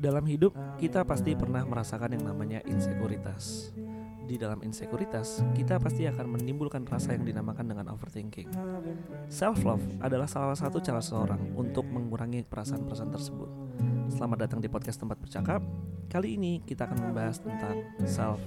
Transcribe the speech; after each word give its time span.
Dalam 0.00 0.24
hidup, 0.24 0.56
kita 0.80 1.04
pasti 1.04 1.36
pernah 1.36 1.60
merasakan 1.68 2.16
yang 2.16 2.24
namanya 2.32 2.64
insekuritas. 2.64 3.68
Di 4.24 4.40
dalam 4.40 4.64
insekuritas, 4.64 5.44
kita 5.52 5.76
pasti 5.76 6.08
akan 6.08 6.40
menimbulkan 6.40 6.88
rasa 6.88 7.12
yang 7.12 7.28
dinamakan 7.28 7.66
dengan 7.68 7.92
overthinking. 7.92 8.48
Self 9.28 9.60
love 9.68 9.84
adalah 10.00 10.30
salah 10.30 10.56
satu 10.56 10.80
cara 10.80 11.04
seseorang 11.04 11.52
untuk 11.52 11.84
mengurangi 11.84 12.46
perasaan-perasaan 12.48 13.12
tersebut. 13.12 13.50
Selamat 14.08 14.48
datang 14.48 14.64
di 14.64 14.72
podcast 14.72 14.96
tempat 14.96 15.20
bercakap. 15.20 15.60
Kali 16.08 16.40
ini 16.40 16.64
kita 16.64 16.88
akan 16.88 17.12
membahas 17.12 17.42
tentang 17.44 17.84
self 18.08 18.40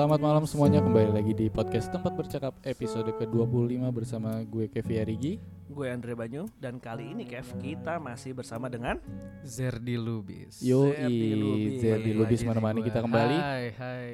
Selamat 0.00 0.24
malam 0.24 0.44
semuanya 0.48 0.80
kembali 0.80 1.12
lagi 1.12 1.36
di 1.36 1.52
podcast 1.52 1.92
tempat 1.92 2.16
bercakap 2.16 2.56
episode 2.64 3.12
ke-25 3.20 3.84
bersama 3.92 4.40
gue 4.48 4.64
Kevi 4.64 4.96
Arigi 4.96 5.36
Gue 5.68 5.92
Andre 5.92 6.16
Banyu 6.16 6.48
dan 6.56 6.80
kali 6.80 7.12
ini 7.12 7.28
Kev 7.28 7.44
kita 7.60 8.00
masih 8.00 8.32
bersama 8.32 8.72
dengan 8.72 8.96
Zerdi 9.44 10.00
Lubis. 10.00 10.64
Yo 10.64 10.88
Zerdi 10.88 11.36
Lubis. 11.36 11.84
Zerdi 11.84 12.16
menemani 12.16 12.80
gua. 12.80 12.88
kita 12.88 12.98
kembali 13.04 13.36
Hai, 13.44 13.64
hai. 13.76 14.08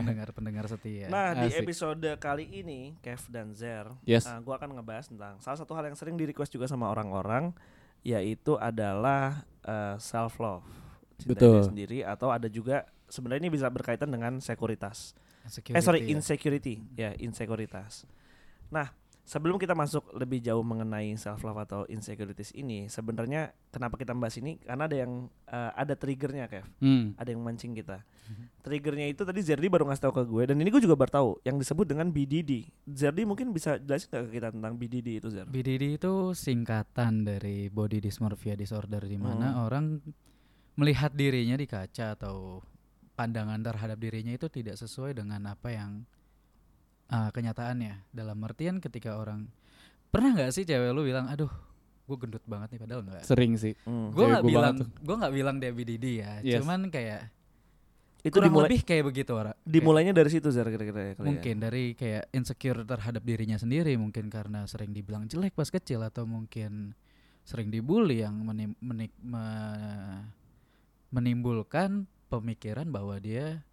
pendengar-pendengar 0.00 0.64
setia. 0.72 1.12
Nah 1.12 1.36
di 1.36 1.52
Asik. 1.52 1.68
episode 1.68 2.16
kali 2.16 2.48
ini 2.48 2.96
Kev 3.04 3.20
dan 3.28 3.52
Zer 3.52 3.92
Yes. 4.08 4.24
uh, 4.24 4.40
Gue 4.40 4.56
akan 4.56 4.72
ngebahas 4.72 5.12
tentang 5.12 5.36
salah 5.44 5.60
satu 5.60 5.76
hal 5.76 5.84
yang 5.84 6.00
sering 6.00 6.16
di 6.16 6.32
request 6.32 6.56
juga 6.56 6.64
sama 6.64 6.88
orang-orang 6.88 7.52
Yaitu 8.08 8.56
adalah 8.56 9.44
uh, 9.68 10.00
self 10.00 10.40
love 10.40 10.64
Cinta 11.20 11.36
Betul. 11.36 11.60
diri 11.60 11.68
sendiri 11.68 11.98
atau 12.08 12.32
ada 12.32 12.48
juga 12.48 12.88
sebenarnya 13.10 13.46
ini 13.46 13.52
bisa 13.52 13.66
berkaitan 13.68 14.08
dengan 14.08 14.38
sekuritas 14.38 15.12
Security 15.44 15.76
Eh 15.76 15.82
sorry 15.82 16.00
ya. 16.06 16.14
insecurity 16.14 16.74
Ya 16.94 17.10
insekuritas 17.18 18.06
Nah 18.70 18.92
sebelum 19.20 19.58
kita 19.58 19.74
masuk 19.74 20.10
lebih 20.14 20.38
jauh 20.40 20.60
mengenai 20.60 21.14
self 21.14 21.42
love 21.42 21.58
atau 21.58 21.80
insecurities 21.86 22.50
ini 22.52 22.86
Sebenarnya 22.86 23.50
kenapa 23.68 23.96
kita 23.96 24.12
membahas 24.12 24.36
ini 24.38 24.58
Karena 24.58 24.84
ada 24.84 24.96
yang 24.96 25.26
uh, 25.48 25.70
ada 25.74 25.94
triggernya 25.94 26.46
Kev 26.46 26.66
hmm. 26.78 27.18
ada 27.18 27.28
yang 27.28 27.42
mancing 27.42 27.74
kita. 27.74 28.00
Triggernya 28.62 29.10
itu 29.10 29.26
tadi 29.26 29.42
Zerdi 29.42 29.66
baru 29.66 29.90
ngasih 29.90 30.06
tahu 30.06 30.14
ke 30.14 30.22
gue 30.22 30.42
dan 30.52 30.56
ini 30.60 30.70
gue 30.70 30.78
juga 30.78 30.94
baru 30.94 31.10
tahu 31.10 31.30
yang 31.42 31.58
disebut 31.58 31.82
dengan 31.82 32.14
BDD. 32.14 32.62
Zerdi 32.86 33.26
mungkin 33.26 33.50
bisa 33.50 33.74
jelasin 33.82 34.06
nggak 34.06 34.22
ke 34.22 34.32
kita 34.38 34.48
tentang 34.54 34.78
BDD 34.78 35.08
itu 35.18 35.28
Zer? 35.34 35.50
BDD 35.50 35.98
itu 35.98 36.30
singkatan 36.30 37.26
dari 37.26 37.66
body 37.66 37.98
dysmorphia 37.98 38.54
disorder 38.54 39.02
di 39.02 39.18
mana 39.18 39.58
Hmm. 39.58 39.66
orang 39.66 39.84
melihat 40.78 41.10
dirinya 41.10 41.58
di 41.58 41.66
kaca 41.66 42.14
atau 42.14 42.62
pandangan 43.20 43.60
terhadap 43.60 44.00
dirinya 44.00 44.32
itu 44.32 44.48
tidak 44.48 44.74
sesuai 44.74 45.12
dengan 45.14 45.44
apa 45.46 45.68
yang 45.68 46.08
uh, 47.06 47.28
kenyataannya. 47.28 48.08
Dalam 48.08 48.40
artian 48.40 48.80
ketika 48.80 49.14
orang 49.14 49.44
pernah 50.08 50.32
nggak 50.32 50.50
sih 50.50 50.64
cewek 50.64 50.90
lu 50.90 51.04
bilang, 51.04 51.28
aduh, 51.28 51.52
gue 52.02 52.16
gendut 52.16 52.40
banget 52.44 52.72
nih 52.72 52.80
padahal 52.80 53.00
enggak. 53.04 53.22
Sering 53.22 53.52
sih 53.54 53.76
Hmm. 53.84 54.08
Gue 54.10 54.24
nggak 54.26 54.42
bilang, 54.42 54.74
gue 54.80 55.16
nggak 55.16 55.34
bilang 55.34 55.56
dia 55.56 55.70
BDD 55.70 56.04
ya. 56.16 56.32
Yes. 56.40 56.58
Cuman 56.58 56.88
kayak 56.88 57.28
Itu 58.20 58.36
kurang 58.36 58.48
dimulai 58.48 58.66
lebih 58.66 58.80
kayak 58.82 59.04
begitu 59.06 59.32
orang. 59.32 59.56
dimulainya 59.62 60.12
dari 60.12 60.28
situ 60.28 60.48
Zer 60.48 60.68
kira-kira 60.68 61.00
ya 61.02 61.12
ya? 61.14 61.20
mungkin 61.20 61.56
dari 61.56 61.92
kayak 61.94 62.28
insecure 62.30 62.84
terhadap 62.84 63.20
dirinya 63.20 63.56
sendiri 63.56 63.96
mungkin 63.96 64.28
karena 64.28 64.64
sering 64.64 64.92
dibilang 64.92 65.24
jelek 65.24 65.52
pas 65.52 65.68
kecil 65.68 66.00
atau 66.00 66.24
mungkin 66.24 66.92
sering 67.44 67.68
dibully 67.68 68.20
yang 68.20 68.36
menim- 68.38 68.76
menik- 68.78 69.16
me- 69.18 70.28
menimbulkan 71.10 72.04
pemikiran 72.30 72.86
bahwa 72.86 73.18
dia 73.18 73.66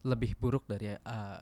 lebih 0.00 0.32
buruk 0.34 0.64
dari 0.64 0.96
uh, 0.96 1.40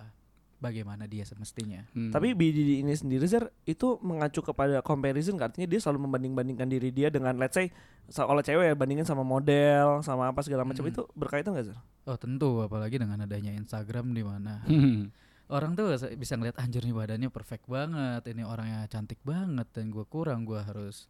bagaimana 0.56 1.05
dia 1.05 1.23
semestinya. 1.23 1.84
Hmm. 1.92 2.11
Tapi 2.11 2.33
BDD 2.33 2.81
ini 2.81 2.92
sendiri 2.92 3.23
Zer 3.24 3.52
itu 3.63 4.01
mengacu 4.01 4.40
kepada 4.40 4.80
comparison 4.80 5.36
artinya 5.39 5.68
dia 5.68 5.79
selalu 5.79 6.08
membanding-bandingkan 6.08 6.67
diri 6.67 6.90
dia 6.90 7.13
dengan 7.13 7.36
let's 7.36 7.55
say 7.55 7.68
kalau 8.08 8.40
cewek 8.40 8.73
ya 8.73 8.74
bandingin 8.74 9.05
sama 9.05 9.20
model 9.23 10.01
sama 10.01 10.33
apa 10.33 10.40
segala 10.40 10.64
macam 10.64 10.83
Hmm. 10.83 10.92
itu 10.92 11.02
berkaitan 11.13 11.52
nggak 11.52 11.67
Zer? 11.70 11.79
Oh 12.08 12.17
tentu 12.17 12.64
apalagi 12.64 12.96
dengan 12.96 13.20
adanya 13.20 13.52
Instagram 13.52 14.11
di 14.11 14.24
mana 14.24 14.64
Hmm. 14.64 15.13
orang 15.46 15.77
tuh 15.77 15.92
bisa- 16.17 16.35
ngeliat 16.35 16.57
anjir 16.57 16.83
nih 16.83 16.96
badannya 16.96 17.29
perfect 17.29 17.69
banget, 17.69 18.24
ini 18.27 18.42
orangnya 18.42 18.89
cantik 18.89 19.20
banget 19.23 19.69
dan 19.70 19.92
gua 19.92 20.02
kurang 20.02 20.42
gua 20.42 20.64
harus 20.64 21.07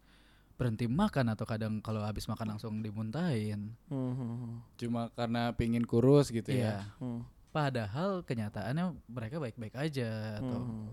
berhenti 0.57 0.89
makan 0.89 1.37
atau 1.37 1.45
kadang 1.45 1.85
kalau 1.85 2.01
habis 2.01 2.25
makan 2.27 2.57
langsung 2.57 2.81
dimuntahin. 2.81 3.77
Hmm, 3.89 4.13
hmm, 4.17 4.37
hmm. 4.41 4.55
Cuma 4.81 5.13
karena 5.13 5.53
pingin 5.53 5.85
kurus 5.85 6.33
gitu 6.33 6.49
Iya. 6.51 6.81
ya 6.81 6.97
Hmm, 6.97 7.23
Padahal 7.53 8.21
kenyataannya 8.21 8.97
mereka 9.09 9.37
baik-baik 9.37 9.77
aja 9.77 10.41
atau 10.41 10.61
hmm. 10.65 10.89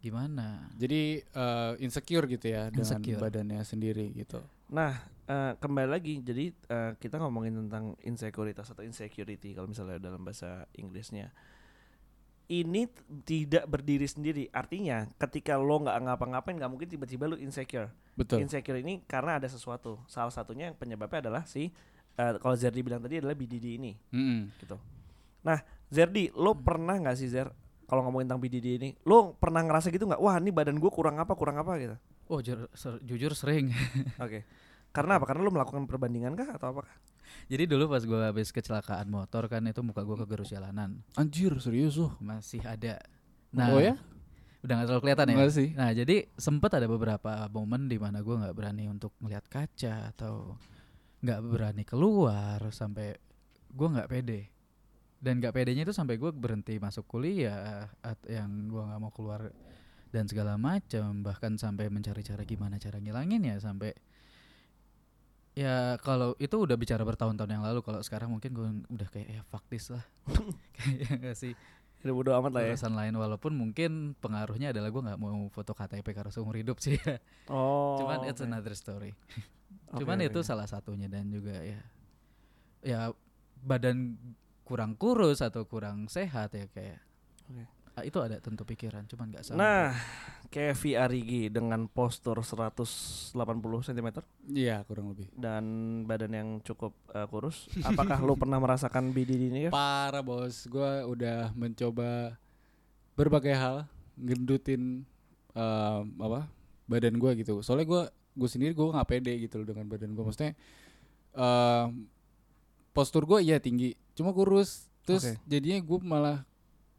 gimana? 0.00 0.68
Jadi 0.76 1.20
eh, 1.20 1.72
insecure 1.80 2.24
gitu 2.26 2.46
ya 2.48 2.68
dengan 2.72 2.84
Insecure. 2.84 3.20
badannya 3.20 3.60
sendiri 3.64 4.12
gitu 4.12 4.40
Nah, 4.66 4.98
eh, 5.24 5.52
kembali 5.56 5.88
lagi. 5.88 6.18
Jadi 6.20 6.50
eh, 6.50 6.92
kita 6.98 7.22
ngomongin 7.22 7.54
tentang 7.54 7.94
insekuritas 8.02 8.66
atau 8.66 8.82
insecurity 8.82 9.54
kalau 9.54 9.70
misalnya 9.70 10.00
dalam 10.02 10.24
bahasa 10.24 10.66
Inggrisnya. 10.74 11.30
Ini 12.46 12.86
tidak 13.26 13.66
berdiri 13.66 14.06
sendiri. 14.06 14.46
Artinya, 14.54 15.10
ketika 15.18 15.58
lo 15.58 15.82
nggak 15.82 15.98
ngapa-ngapain, 15.98 16.54
nggak 16.54 16.70
mungkin 16.70 16.86
tiba-tiba 16.86 17.26
lo 17.26 17.34
insecure. 17.34 17.90
Betul 18.14 18.46
Insecure 18.46 18.78
ini 18.80 19.02
karena 19.04 19.42
ada 19.42 19.50
sesuatu. 19.50 19.98
Salah 20.06 20.30
satunya 20.30 20.70
yang 20.70 20.76
penyebabnya 20.78 21.26
adalah 21.26 21.42
si 21.42 21.74
eh, 22.16 22.32
kalau 22.38 22.54
Zerdi 22.54 22.80
bilang 22.86 23.02
tadi 23.02 23.18
adalah 23.18 23.34
BDD 23.34 23.76
ini, 23.76 23.92
Mm-mm. 24.14 24.54
gitu. 24.62 24.78
Nah, 25.42 25.58
Zerdi, 25.90 26.30
lo 26.32 26.54
pernah 26.56 26.96
nggak 26.96 27.16
sih 27.18 27.28
Zer? 27.28 27.50
Kalau 27.86 28.02
ngomongin 28.02 28.26
tentang 28.30 28.42
BDD 28.42 28.66
ini, 28.82 28.90
lo 29.06 29.34
pernah 29.36 29.62
ngerasa 29.62 29.90
gitu 29.90 30.06
nggak? 30.06 30.18
Wah, 30.18 30.38
ini 30.38 30.50
badan 30.50 30.78
gue 30.78 30.90
kurang 30.90 31.18
apa, 31.22 31.34
kurang 31.38 31.58
apa 31.60 31.76
gitu. 31.78 31.94
Oh 32.26 32.42
jur- 32.42 32.70
ser- 32.74 32.98
jujur 33.02 33.30
sering. 33.34 33.70
Oke. 34.24 34.42
Karena 34.90 35.18
apa? 35.20 35.26
Karena 35.28 35.46
lo 35.46 35.52
melakukan 35.52 35.86
perbandingan 35.86 36.34
kah 36.34 36.56
atau 36.56 36.72
apa? 36.74 36.82
Jadi 37.46 37.64
dulu 37.70 37.90
pas 37.90 38.02
gua 38.02 38.30
habis 38.30 38.50
kecelakaan 38.50 39.06
motor 39.08 39.46
kan 39.46 39.62
itu 39.66 39.80
muka 39.80 40.02
gua 40.02 40.22
kegerus 40.26 40.52
jalanan 40.52 41.00
Anjir 41.14 41.54
serius 41.62 41.98
loh 41.98 42.14
masih 42.18 42.62
ada. 42.66 43.00
Oh 43.56 43.80
ya? 43.80 43.96
Udah 44.66 44.82
gak 44.82 44.86
terlalu 44.90 45.02
kelihatan 45.06 45.26
ya. 45.30 45.34
Enggak 45.38 45.52
sih 45.54 45.68
Nah 45.78 45.90
jadi 45.94 46.16
sempet 46.34 46.70
ada 46.74 46.86
beberapa 46.90 47.46
momen 47.52 47.86
di 47.86 47.96
mana 47.96 48.20
gua 48.20 48.46
nggak 48.46 48.56
berani 48.56 48.90
untuk 48.90 49.14
melihat 49.22 49.46
kaca 49.46 50.10
atau 50.14 50.58
nggak 51.24 51.40
berani 51.42 51.84
keluar 51.86 52.60
sampai 52.70 53.16
gua 53.72 53.88
nggak 53.98 54.10
pede 54.10 54.40
dan 55.16 55.40
nggak 55.40 55.56
pedenya 55.56 55.82
itu 55.88 55.96
sampai 55.96 56.20
gua 56.20 56.30
berhenti 56.30 56.76
masuk 56.76 57.08
kuliah 57.08 57.88
yang 58.28 58.68
gua 58.68 58.92
nggak 58.92 59.00
mau 59.00 59.12
keluar 59.12 59.48
dan 60.12 60.24
segala 60.30 60.56
macam 60.56 61.20
bahkan 61.20 61.58
sampai 61.58 61.90
mencari 61.90 62.22
cara 62.22 62.46
gimana 62.46 62.78
cara 62.78 63.02
ngilangin 63.02 63.42
ya 63.42 63.56
sampai 63.58 63.92
ya 65.56 65.96
kalau 65.98 66.36
itu 66.36 66.52
udah 66.52 66.76
bicara 66.76 67.00
bertahun-tahun 67.00 67.48
yang 67.48 67.64
lalu 67.64 67.80
kalau 67.80 68.04
sekarang 68.04 68.28
mungkin 68.28 68.52
gua 68.52 68.68
udah 68.86 69.08
kayak 69.08 69.28
ya 69.30 69.42
fuck 69.48 69.64
this 69.66 69.88
lah 69.88 70.04
kayak 70.76 71.16
nggak 71.18 71.36
sih 71.36 71.56
Ya 72.04 72.12
bodo 72.14 72.30
amat 72.38 72.52
lah 72.54 72.62
ya. 72.62 72.76
urusan 72.76 72.94
lain 72.94 73.16
walaupun 73.16 73.50
mungkin 73.50 73.90
pengaruhnya 74.20 74.70
adalah 74.70 74.92
gua 74.92 75.02
nggak 75.10 75.18
mau 75.18 75.48
foto 75.48 75.72
KTP 75.72 76.06
karena 76.12 76.30
seumur 76.30 76.54
hidup 76.54 76.76
sih 76.78 77.00
Oh. 77.50 77.96
cuman 77.98 78.28
it's 78.28 78.38
oke. 78.38 78.46
another 78.46 78.76
story 78.76 79.16
Oke, 79.90 80.02
cuman 80.02 80.18
oke, 80.20 80.28
itu 80.28 80.40
salah 80.42 80.66
satunya 80.66 81.06
dan 81.06 81.26
juga 81.26 81.56
ya 81.56 81.80
ya 82.82 83.00
badan 83.58 84.14
kurang 84.62 84.94
kurus 84.94 85.40
atau 85.40 85.64
kurang 85.64 86.06
sehat 86.06 86.52
ya 86.52 86.68
kayak 86.68 87.00
Oke. 87.48 87.64
Ah, 87.96 88.04
itu 88.04 88.18
ada 88.20 88.36
tentu 88.38 88.62
pikiran 88.62 89.08
cuman 89.08 89.32
nggak 89.32 89.42
sampai 89.42 89.58
Nah, 89.58 89.88
Kevi 90.56 90.96
Arigi 90.96 91.52
dengan 91.52 91.84
postur 91.84 92.40
180 92.40 93.36
cm 93.92 94.08
Iya 94.56 94.88
kurang 94.88 95.12
lebih 95.12 95.28
dan 95.36 95.64
badan 96.08 96.32
yang 96.32 96.48
cukup 96.64 96.96
eh, 97.12 97.28
kurus, 97.28 97.68
apakah 97.84 98.16
lo 98.24 98.32
pernah 98.40 98.56
merasakan 98.56 99.12
BDD 99.12 99.52
ini 99.52 99.60
ya? 99.68 99.70
Parah 99.70 100.24
bos, 100.24 100.64
gue 100.64 100.92
udah 101.12 101.52
mencoba 101.52 102.40
berbagai 103.12 103.52
hal 103.52 103.84
gendutin 104.16 105.04
em, 105.52 106.04
apa 106.24 106.48
badan 106.88 107.20
gue 107.20 107.44
gitu. 107.44 107.60
Soalnya 107.60 107.84
gue 107.84 108.02
gue 108.32 108.48
sendiri 108.48 108.72
gue 108.72 108.96
nggak 108.96 109.08
pede 109.12 109.36
gitu 109.36 109.60
loh 109.60 109.68
dengan 109.68 109.84
badan 109.84 110.16
gue. 110.16 110.24
Maksudnya 110.24 110.56
em, 111.36 112.08
postur 112.96 113.28
gue 113.28 113.44
iya 113.44 113.60
tinggi, 113.60 113.92
cuma 114.16 114.32
kurus. 114.32 114.88
Terus 115.04 115.36
Oke. 115.36 115.36
jadinya 115.44 115.84
gue 115.84 115.98
malah 116.00 116.48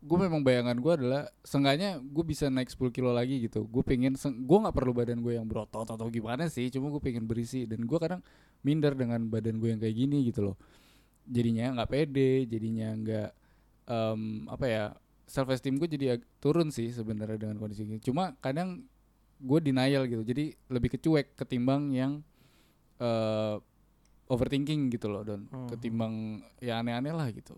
gue 0.07 0.17
memang 0.17 0.39
bayangan 0.39 0.79
gue 0.79 0.93
adalah 0.95 1.27
seenggaknya 1.43 1.99
gue 1.99 2.23
bisa 2.23 2.47
naik 2.47 2.71
10 2.71 2.95
kilo 2.95 3.11
lagi 3.11 3.43
gitu. 3.43 3.67
Gue 3.67 3.83
pengen 3.83 4.15
gue 4.15 4.57
nggak 4.63 4.75
perlu 4.75 4.95
badan 4.95 5.19
gue 5.19 5.35
yang 5.35 5.43
berotot 5.43 5.83
atau 5.83 6.07
gimana 6.07 6.47
sih, 6.47 6.71
cuma 6.71 6.87
gue 6.87 7.03
pengen 7.03 7.27
berisi. 7.27 7.67
Dan 7.67 7.83
gue 7.83 7.99
kadang 7.99 8.23
minder 8.63 8.95
dengan 8.95 9.27
badan 9.27 9.59
gue 9.59 9.69
yang 9.75 9.81
kayak 9.83 9.95
gini 9.95 10.23
gitu 10.31 10.47
loh. 10.47 10.55
Jadinya 11.27 11.75
nggak 11.75 11.89
pede 11.91 12.47
jadinya 12.47 12.87
nggak 12.95 13.29
em, 13.91 14.47
apa 14.47 14.65
ya 14.65 14.83
self 15.27 15.51
esteem 15.51 15.75
gue 15.75 15.91
jadi 15.91 16.23
turun 16.39 16.71
sih 16.71 16.87
sebenarnya 16.95 17.35
dengan 17.35 17.59
kondisi 17.59 17.83
ini 17.83 17.99
cuma 17.99 18.31
kadang 18.39 18.87
gue 19.43 19.59
denial 19.59 20.07
gitu 20.07 20.23
jadi 20.23 20.55
lebih 20.71 20.95
kecuek 20.95 21.35
ketimbang 21.35 21.91
yang 21.91 22.23
eh 22.97 23.59
overthinking 24.27 24.91
gitu 24.91 25.07
loh 25.07 25.23
don. 25.23 25.47
Hmm. 25.47 25.71
ketimbang 25.71 26.43
ya 26.59 26.83
aneh-aneh 26.83 27.15
lah 27.15 27.27
gitu 27.31 27.55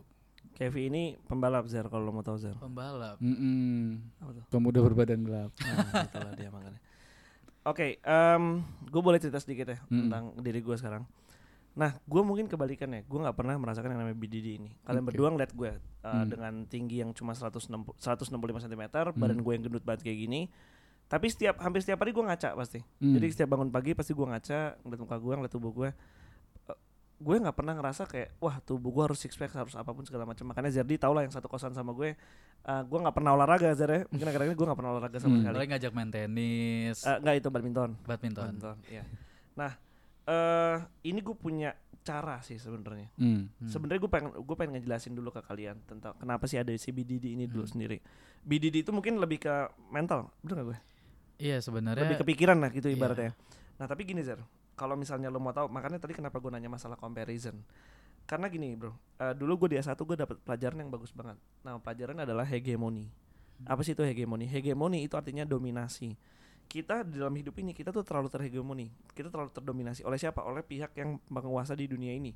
Kevi 0.59 0.91
ini 0.91 1.03
pembalap 1.23 1.63
Zer 1.65 1.87
kalau 1.87 2.03
lo 2.03 2.11
mau 2.11 2.19
tahu 2.19 2.35
Zer. 2.35 2.51
Pembalap. 2.53 3.15
Mm-mm. 3.17 4.03
Apa 4.19 4.31
tuh? 4.33 4.43
pemuda 4.51 4.83
berbadan 4.83 5.23
gelap 5.23 5.55
Nah, 5.55 6.03
itulah 6.03 6.33
dia 6.35 6.51
makanya. 6.51 6.79
Oke, 7.63 7.95
gue 8.83 9.01
boleh 9.01 9.17
cerita 9.17 9.39
sedikit 9.39 9.71
ya 9.71 9.79
Mm-mm. 9.87 10.11
tentang 10.11 10.23
diri 10.37 10.59
gue 10.59 10.75
sekarang. 10.75 11.07
Nah, 11.79 11.95
gue 11.95 12.21
mungkin 12.21 12.51
kebalikannya. 12.51 13.07
Gue 13.07 13.23
nggak 13.23 13.37
pernah 13.39 13.55
merasakan 13.55 13.95
yang 13.95 14.03
namanya 14.03 14.19
BDD 14.19 14.47
ini. 14.59 14.69
Kalian 14.83 14.99
Oke. 14.99 15.15
berdua 15.15 15.27
ngeliat 15.31 15.51
gue 15.53 15.71
uh, 15.71 16.07
Hmm. 16.11 16.27
dengan 16.27 16.53
tinggi 16.65 16.99
yang 16.99 17.15
cuma 17.15 17.31
160, 17.31 17.71
165 17.95 18.35
cm, 18.67 18.83
badan 19.15 19.39
gue 19.39 19.53
yang 19.53 19.63
gendut 19.63 19.83
banget 19.87 20.03
kayak 20.03 20.19
gini. 20.19 20.51
Tapi 21.07 21.25
setiap 21.25 21.57
hampir 21.63 21.79
setiap 21.79 22.03
hari 22.03 22.11
gue 22.11 22.19
ngaca 22.19 22.51
pasti. 22.53 22.83
Hmm. 22.99 23.15
Jadi 23.15 23.31
setiap 23.31 23.55
bangun 23.55 23.71
pagi 23.71 23.95
pasti 23.95 24.11
gue 24.11 24.27
ngaca, 24.27 24.75
ngeliat 24.83 24.99
muka 24.99 25.17
gue, 25.17 25.33
ngeliat 25.39 25.53
tubuh 25.53 25.71
gue. 25.71 25.89
Gue 27.19 27.35
nggak 27.35 27.51
pernah 27.53 27.75
ngerasa 27.75 28.03
kayak 28.03 28.39
wah 28.39 28.57
tubuh 28.59 28.89
gue 28.89 29.03
harus 29.05 29.19
six 29.19 29.35
pack 29.35 29.51
harus 29.51 29.75
apa 29.75 29.91
pun 29.91 30.03
segala 30.03 30.23
macam. 30.23 30.47
Makanya 30.47 30.71
Zerdi 30.71 30.95
tau 30.95 31.11
lah 31.11 31.21
yang 31.21 31.31
satu 31.31 31.45
kosan 31.45 31.71
sama 31.71 31.91
gue. 31.91 32.15
Uh, 32.59 32.81
gue 32.81 32.97
nggak 32.97 33.11
pernah 33.13 33.31
olahraga 33.33 33.71
Zer 33.71 33.89
ya. 33.89 34.01
Mungkin 34.07 34.23
ini 34.47 34.55
gue 34.55 34.65
nggak 34.65 34.79
pernah 34.79 34.91
olahraga 34.93 35.17
sama 35.17 35.31
Hmm. 35.31 35.41
sekali. 35.41 35.55
Paling 35.55 35.71
ngajak 35.71 35.91
main 35.91 36.09
tenis, 36.09 36.97
Eh, 37.01 37.17
nggak 37.19 37.35
itu 37.37 37.47
badminton. 37.49 37.91
badminton. 38.01 38.45
Badminton, 38.49 38.77
iya. 38.87 39.03
Nah, 39.53 39.71
eh 40.25 40.77
ini 41.03 41.19
gue 41.19 41.33
punya 41.33 41.71
cara 41.99 42.39
sih 42.39 42.55
sebenarnya. 42.55 43.11
Hmm. 43.15 43.51
Hmm. 43.53 43.67
Sebenarnya 43.67 43.99
gue 43.99 44.09
pengen 44.09 44.29
gue 44.33 44.55
pengen 44.55 44.73
ngejelasin 44.75 45.11
dulu 45.11 45.29
ke 45.29 45.41
kalian 45.41 45.75
tentang 45.85 46.15
kenapa 46.15 46.47
sih 46.47 46.55
ada 46.55 46.71
si 46.73 46.89
BDD 46.89 47.35
ini 47.35 47.43
dulu 47.45 47.63
Hmm. 47.63 47.73
sendiri. 47.75 47.97
BDD 48.41 48.81
itu 48.81 48.91
mungkin 48.91 49.19
lebih 49.19 49.39
ke 49.41 49.53
mental, 49.89 50.31
bener 50.39 50.55
gak 50.55 50.67
gue? 50.71 50.79
Iya 51.37 51.59
sebenarnya. 51.59 52.03
Lebih 52.05 52.23
kepikiran 52.23 52.57
lah 52.57 52.69
gitu 52.69 52.87
Iya. 52.87 52.95
ibaratnya. 52.95 53.31
Nah 53.75 53.85
tapi 53.85 54.03
gini 54.03 54.19
Zer, 54.19 54.39
kalau 54.79 54.95
misalnya 54.95 55.27
lo 55.27 55.43
mau 55.43 55.51
tahu, 55.51 55.67
makanya 55.67 55.99
tadi 55.99 56.15
kenapa 56.15 56.39
gue 56.39 56.47
nanya 56.47 56.71
masalah 56.71 56.95
comparison. 56.95 57.59
Karena 58.23 58.47
gini 58.47 58.71
bro, 58.79 58.95
eh, 59.19 59.35
dulu 59.35 59.67
gue 59.67 59.75
di 59.75 59.77
S1 59.83 59.99
gue 59.99 60.15
dapet 60.15 60.39
pelajaran 60.39 60.79
yang 60.79 60.87
bagus 60.87 61.11
banget. 61.11 61.35
Nah 61.67 61.75
pelajaran 61.83 62.23
adalah 62.23 62.47
hegemoni. 62.47 63.11
Apa 63.67 63.83
sih 63.83 63.91
itu 63.91 64.05
hegemoni? 64.07 64.47
Hegemoni 64.47 65.03
itu 65.03 65.19
artinya 65.19 65.43
dominasi. 65.43 66.15
Kita 66.69 67.03
di 67.03 67.19
dalam 67.19 67.35
hidup 67.35 67.57
ini 67.59 67.75
kita 67.75 67.91
tuh 67.91 68.05
terlalu 68.07 68.31
terhegemoni. 68.31 68.87
Kita 69.11 69.27
terlalu 69.27 69.51
terdominasi 69.51 70.07
oleh 70.07 70.15
siapa? 70.15 70.45
Oleh 70.45 70.63
pihak 70.63 70.95
yang 70.95 71.19
menguasa 71.27 71.75
di 71.75 71.89
dunia 71.89 72.15
ini. 72.15 72.31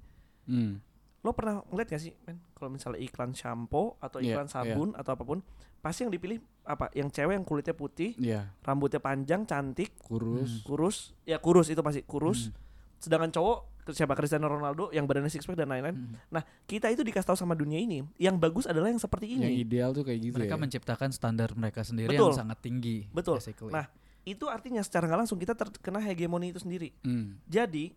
Hmm. 0.50 0.84
Lo 1.24 1.32
pernah 1.32 1.64
ngeliat 1.66 1.88
gak 1.88 2.02
sih, 2.02 2.12
men? 2.22 2.44
Kalau 2.52 2.68
misalnya 2.68 3.00
iklan 3.00 3.32
shampoo 3.32 3.96
atau 3.98 4.20
Iya, 4.20 4.36
iklan 4.36 4.46
iya. 4.46 4.54
sabun 4.54 4.90
atau 4.92 5.16
apa 5.16 5.24
pun, 5.24 5.40
pasti 5.80 6.04
yang 6.04 6.12
dipilih 6.12 6.38
apa? 6.62 6.92
Yang 6.92 7.10
cewek 7.14 7.34
yang 7.34 7.46
kulitnya 7.46 7.72
putih, 7.74 8.12
Iya, 8.18 8.52
rambutnya 8.60 9.00
panjang, 9.00 9.44
cantik, 9.44 9.96
kurus. 9.98 10.60
kurus 10.62 10.98
ya 11.24 11.40
kurus 11.40 11.68
itu 11.68 11.80
pasti 11.80 12.04
kurus 12.04 12.48
Hmm. 12.48 12.56
sedangkan 13.00 13.32
cowok 13.32 13.58
siapa 13.90 14.14
Cristiano 14.14 14.48
Ronaldo 14.48 14.88
yang 14.90 15.04
badannya 15.04 15.28
six 15.28 15.44
pack 15.44 15.56
dan 15.58 15.68
lain-lain 15.68 15.92
Hmm. 15.94 16.16
nah 16.30 16.40
kita 16.64 16.88
itu 16.88 17.04
dikasih 17.04 17.24
tahu 17.26 17.36
sama 17.38 17.52
dunia 17.52 17.76
ini 17.78 18.00
yang 18.18 18.36
bagus 18.38 18.64
adalah 18.64 18.88
yang 18.88 18.96
seperti 18.98 19.28
Yang 19.30 19.44
ini 19.46 19.60
ideal 19.62 19.92
tuh 19.92 20.04
kayak 20.04 20.20
gitu 20.22 20.36
mereka 20.38 20.56
ya. 20.56 20.60
menciptakan 20.62 21.10
standar 21.12 21.52
mereka 21.54 21.84
sendiri 21.84 22.08
Betul. 22.10 22.32
yang 22.32 22.40
sangat 22.48 22.60
tinggi. 22.60 23.08
Betul. 23.10 23.40
basically. 23.40 23.72
Nah, 23.72 23.92
itu 24.24 24.46
artinya 24.46 24.80
secara 24.80 25.04
nggak 25.06 25.20
langsung 25.20 25.36
kita 25.38 25.52
terkena 25.52 26.00
hegemoni 26.00 26.48
itu 26.50 26.60
sendiri 26.60 26.96
Hmm. 27.00 27.44
jadi 27.44 27.92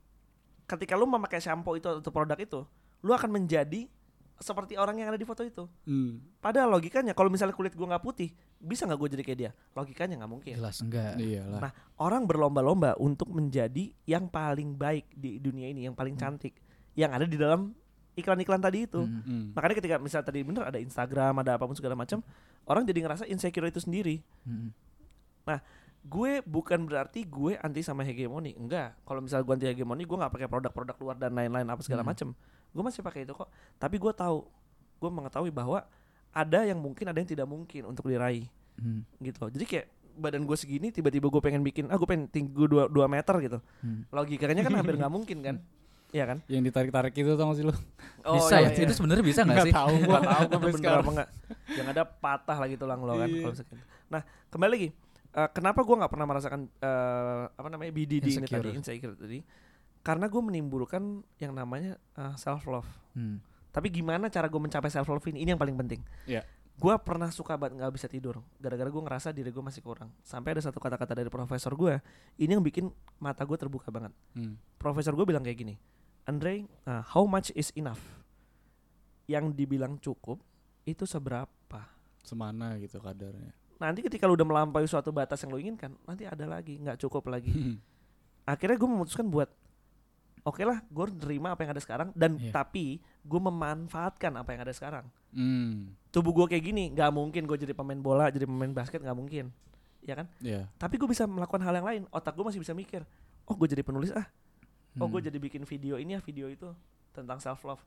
ketika 0.65 0.95
lu 0.95 1.07
memakai 1.07 1.39
shampoo 1.39 1.75
itu 1.75 1.87
atau 1.89 2.11
produk 2.11 2.35
itu 2.37 2.67
lu 3.01 3.13
akan 3.13 3.33
menjadi 3.33 3.89
seperti 4.37 4.77
orang 4.77 5.01
yang 5.01 5.09
ada 5.09 5.17
di 5.17 5.25
foto 5.25 5.41
itu 5.41 5.65
Hmm. 5.89 6.21
padahal 6.39 6.77
logikanya 6.77 7.17
kalau 7.17 7.33
misalnya 7.33 7.57
kulit 7.57 7.73
gua 7.73 7.97
nggak 7.97 8.05
putih 8.05 8.29
bisa 8.57 8.85
nggak 8.85 9.01
gue 9.01 9.09
jadi 9.17 9.23
kayak 9.25 9.39
dia 9.39 9.51
logikanya 9.73 10.15
nggak 10.21 10.33
mungkin 10.33 10.53
jelas 10.57 10.81
enggak. 10.81 11.21
Iyalah. 11.21 11.61
Nah, 11.61 11.73
orang 12.01 12.25
berlomba-lomba 12.25 12.97
untuk 12.97 13.29
menjadi 13.29 13.93
yang 14.05 14.29
paling 14.29 14.77
baik 14.77 15.13
di 15.13 15.37
dunia 15.37 15.69
ini, 15.69 15.85
yang 15.85 15.93
paling 15.93 16.17
cantik, 16.17 16.57
yang 16.97 17.13
ada 17.13 17.29
di 17.29 17.37
dalam 17.37 17.77
iklan-iklan 18.17 18.57
tadi 18.57 18.89
itu. 18.89 19.05
Hmm. 19.05 19.21
Hmm. 19.23 19.45
Makanya 19.53 19.77
ketika 19.77 19.97
misal 20.01 20.25
tadi 20.25 20.41
bener 20.41 20.65
ada 20.65 20.81
Instagram, 20.81 21.37
ada 21.45 21.61
apa 21.61 21.69
pun 21.69 21.77
segala 21.77 21.93
macam, 21.93 22.25
orang 22.65 22.89
jadi 22.89 23.05
ngerasa 23.05 23.25
insecure 23.29 23.69
itu 23.69 23.77
sendiri. 23.77 24.25
Hmm. 24.49 24.73
Gue 26.07 26.39
bukan 26.41 26.87
berarti 26.87 27.27
gue 27.27 27.59
anti 27.59 27.83
sama 27.83 28.07
hegemoni, 28.07 28.55
enggak. 28.55 28.95
Kalau 29.03 29.19
misal 29.21 29.43
gue 29.43 29.53
anti 29.53 29.67
hegemoni, 29.67 30.07
gue 30.07 30.17
nggak 30.17 30.33
pakai 30.33 30.49
produk-produk 30.49 30.97
luar 31.03 31.17
dan 31.19 31.35
lain-lain 31.35 31.67
apa 31.67 31.83
segala 31.83 32.01
Hmm. 32.01 32.11
macam. 32.15 32.29
Gue 32.77 32.85
masih 32.85 33.01
pakai 33.01 33.25
itu 33.25 33.33
kok. 33.33 33.49
Tapi 33.75 33.97
gue 33.97 34.13
tahu, 34.13 34.45
gue 34.97 35.11
mengetahui 35.11 35.49
bahwa 35.49 35.81
ada 36.31 36.61
yang 36.63 36.77
mungkin, 36.77 37.05
ada 37.05 37.17
yang 37.17 37.27
tidak 37.27 37.45
mungkin 37.45 37.83
untuk 37.87 38.05
diraih 38.05 38.45
Hmm. 38.77 39.09
gitu 39.19 39.41
loh. 39.41 39.49
Jadi 39.49 39.65
kayak 39.65 39.87
badan 40.15 40.45
gue 40.45 40.53
segini 40.55 40.89
tiba-tiba 40.91 41.27
gue 41.27 41.41
pengen 41.41 41.61
bikin 41.61 41.89
ah 41.89 41.97
gue 41.97 42.05
pengen 42.05 42.25
tinggi 42.27 42.49
gue 42.51 42.69
2, 42.69 42.89
meter 43.07 43.35
gitu 43.39 43.59
Hmm. 43.81 44.05
logikanya 44.11 44.61
kan 44.63 44.73
hampir 44.75 44.97
nggak 44.97 45.09
mungkin 45.11 45.39
kan 45.41 45.57
Iya 46.09 46.25
kan 46.25 46.39
Yang 46.47 46.63
ditarik-tarik 46.67 47.13
itu 47.13 47.35
tau 47.35 47.45
gak 47.47 47.57
sih 47.57 47.65
lu? 47.65 47.75
bisa 48.23 48.55
ya? 48.59 48.71
Itu 48.71 48.95
sebenarnya 48.95 49.21
bisa 49.23 49.41
nggak 49.43 49.65
sih? 49.65 49.75
tahu 49.75 49.93
Gak 49.99 50.23
tahu 50.23 50.45
gue 50.47 50.71
bener 50.73 50.93
apa 50.95 51.11
enggak 51.11 51.29
yang 51.73 51.87
ada 51.91 52.03
patah 52.07 52.57
lagi 52.57 52.75
tulang 52.77 53.01
lo 53.01 53.13
kan 53.15 53.29
Iya. 53.29 53.41
kalau 53.43 53.53
misalkan. 53.53 53.79
nah 54.07 54.23
kembali 54.49 54.73
lagi 54.73 54.89
Eh, 55.33 55.51
kenapa 55.53 55.85
gue 55.85 55.93
nggak 55.95 56.09
pernah 56.09 56.27
merasakan 56.27 56.61
eh, 56.65 57.45
apa 57.51 57.69
namanya 57.69 57.93
BDD 57.93 58.25
ini 58.25 58.41
Insecure. 58.41 58.57
tadi 58.57 58.69
insecure 58.73 59.15
tadi 59.15 59.39
karena 60.07 60.31
gue 60.31 60.39
menimbulkan 60.39 61.03
yang 61.43 61.51
namanya 61.51 61.99
self 62.39 62.63
love 62.71 62.87
Hmm. 63.17 63.41
tapi 63.75 63.89
gimana 63.91 64.29
cara 64.31 64.47
gue 64.47 64.61
mencapai 64.61 64.87
self 64.87 65.09
love 65.09 65.25
ini? 65.27 65.43
Ini 65.43 65.57
yang 65.57 65.61
paling 65.61 65.75
penting. 65.75 66.01
Iya. 66.31 66.47
gue 66.77 66.93
pernah 67.01 67.33
suka 67.33 67.57
banget 67.57 67.81
nggak 67.81 67.93
bisa 67.97 68.05
tidur. 68.05 68.45
Gara-gara 68.61 68.85
gue 68.93 69.01
ngerasa 69.01 69.33
diri 69.33 69.49
gue 69.49 69.65
masih 69.65 69.81
kurang. 69.81 70.13
Sampai 70.21 70.53
ada 70.53 70.61
satu 70.61 70.77
kata-kata 70.77 71.17
dari 71.17 71.33
profesor 71.33 71.73
gue 71.73 71.97
ini 72.37 72.53
yang 72.53 72.61
bikin 72.61 72.93
mata 73.17 73.43
gue 73.49 73.57
terbuka 73.57 73.89
banget. 73.89 74.13
Hmm. 74.37 74.61
profesor 74.77 75.17
gue 75.17 75.25
bilang 75.25 75.41
kayak 75.41 75.57
gini 75.57 75.75
Andre 76.29 76.69
uh, 76.85 77.01
how 77.01 77.25
much 77.25 77.49
is 77.57 77.73
enough? 77.73 78.01
Yang 79.25 79.57
dibilang 79.57 79.97
cukup 79.99 80.39
itu 80.85 81.09
seberapa? 81.09 81.81
Semana 82.21 82.77
gitu 82.79 83.01
kadarnya. 83.01 83.57
nanti 83.77 84.01
ketika 84.05 84.25
lu 84.29 84.37
udah 84.37 84.45
melampaui 84.45 84.85
suatu 84.89 85.13
batas 85.13 85.41
yang 85.45 85.53
lu 85.53 85.61
inginkan 85.61 85.93
nanti 86.05 86.25
ada 86.29 86.45
lagi 86.45 86.77
nggak 86.77 87.01
cukup 87.01 87.33
lagi. 87.33 87.81
Akhirnya 88.45 88.77
gue 88.77 88.89
memutuskan 88.89 89.27
buat 89.27 89.49
oke 90.47 90.63
lah 90.63 90.79
gue 90.81 91.07
nerima 91.19 91.53
apa 91.53 91.61
yang 91.61 91.75
ada 91.75 91.83
sekarang 91.83 92.09
dan 92.13 92.39
Iya. 92.39 92.55
tapi 92.55 93.03
gue 93.21 93.41
memanfaatkan 93.43 94.33
apa 94.33 94.49
yang 94.51 94.63
ada 94.63 94.71
sekarang 94.71 95.07
Hmm. 95.29 95.93
tubuh 96.09 96.33
gue 96.33 96.47
kayak 96.49 96.65
gini 96.65 96.89
nggak 96.89 97.11
mungkin 97.11 97.45
gue 97.45 97.59
jadi 97.59 97.75
pemain 97.75 97.99
bola 97.99 98.31
jadi 98.31 98.47
pemain 98.47 98.73
basket 98.73 98.99
nggak 98.99 99.13
mungkin 99.13 99.53
ya 100.01 100.15
kan 100.15 100.27
Iya. 100.39 100.71
tapi 100.77 100.97
gue 100.97 101.05
bisa 101.05 101.27
melakukan 101.27 101.61
hal 101.61 101.75
yang 101.75 101.85
lain 101.85 102.03
otak 102.09 102.33
gue 102.33 102.47
masih 102.47 102.57
bisa 102.57 102.73
mikir 102.73 103.03
oh 103.45 103.55
gue 103.55 103.67
jadi 103.67 103.83
penulis 103.83 104.09
ah 104.11 104.25
oh 104.97 105.07
gue 105.07 105.19
Hmm. 105.19 105.27
jadi 105.27 105.37
bikin 105.37 105.63
video 105.63 105.99
ini 105.99 106.15
ya 106.15 106.21
video 106.21 106.47
itu 106.47 106.71
tentang 107.11 107.37
self 107.37 107.61
love 107.63 107.83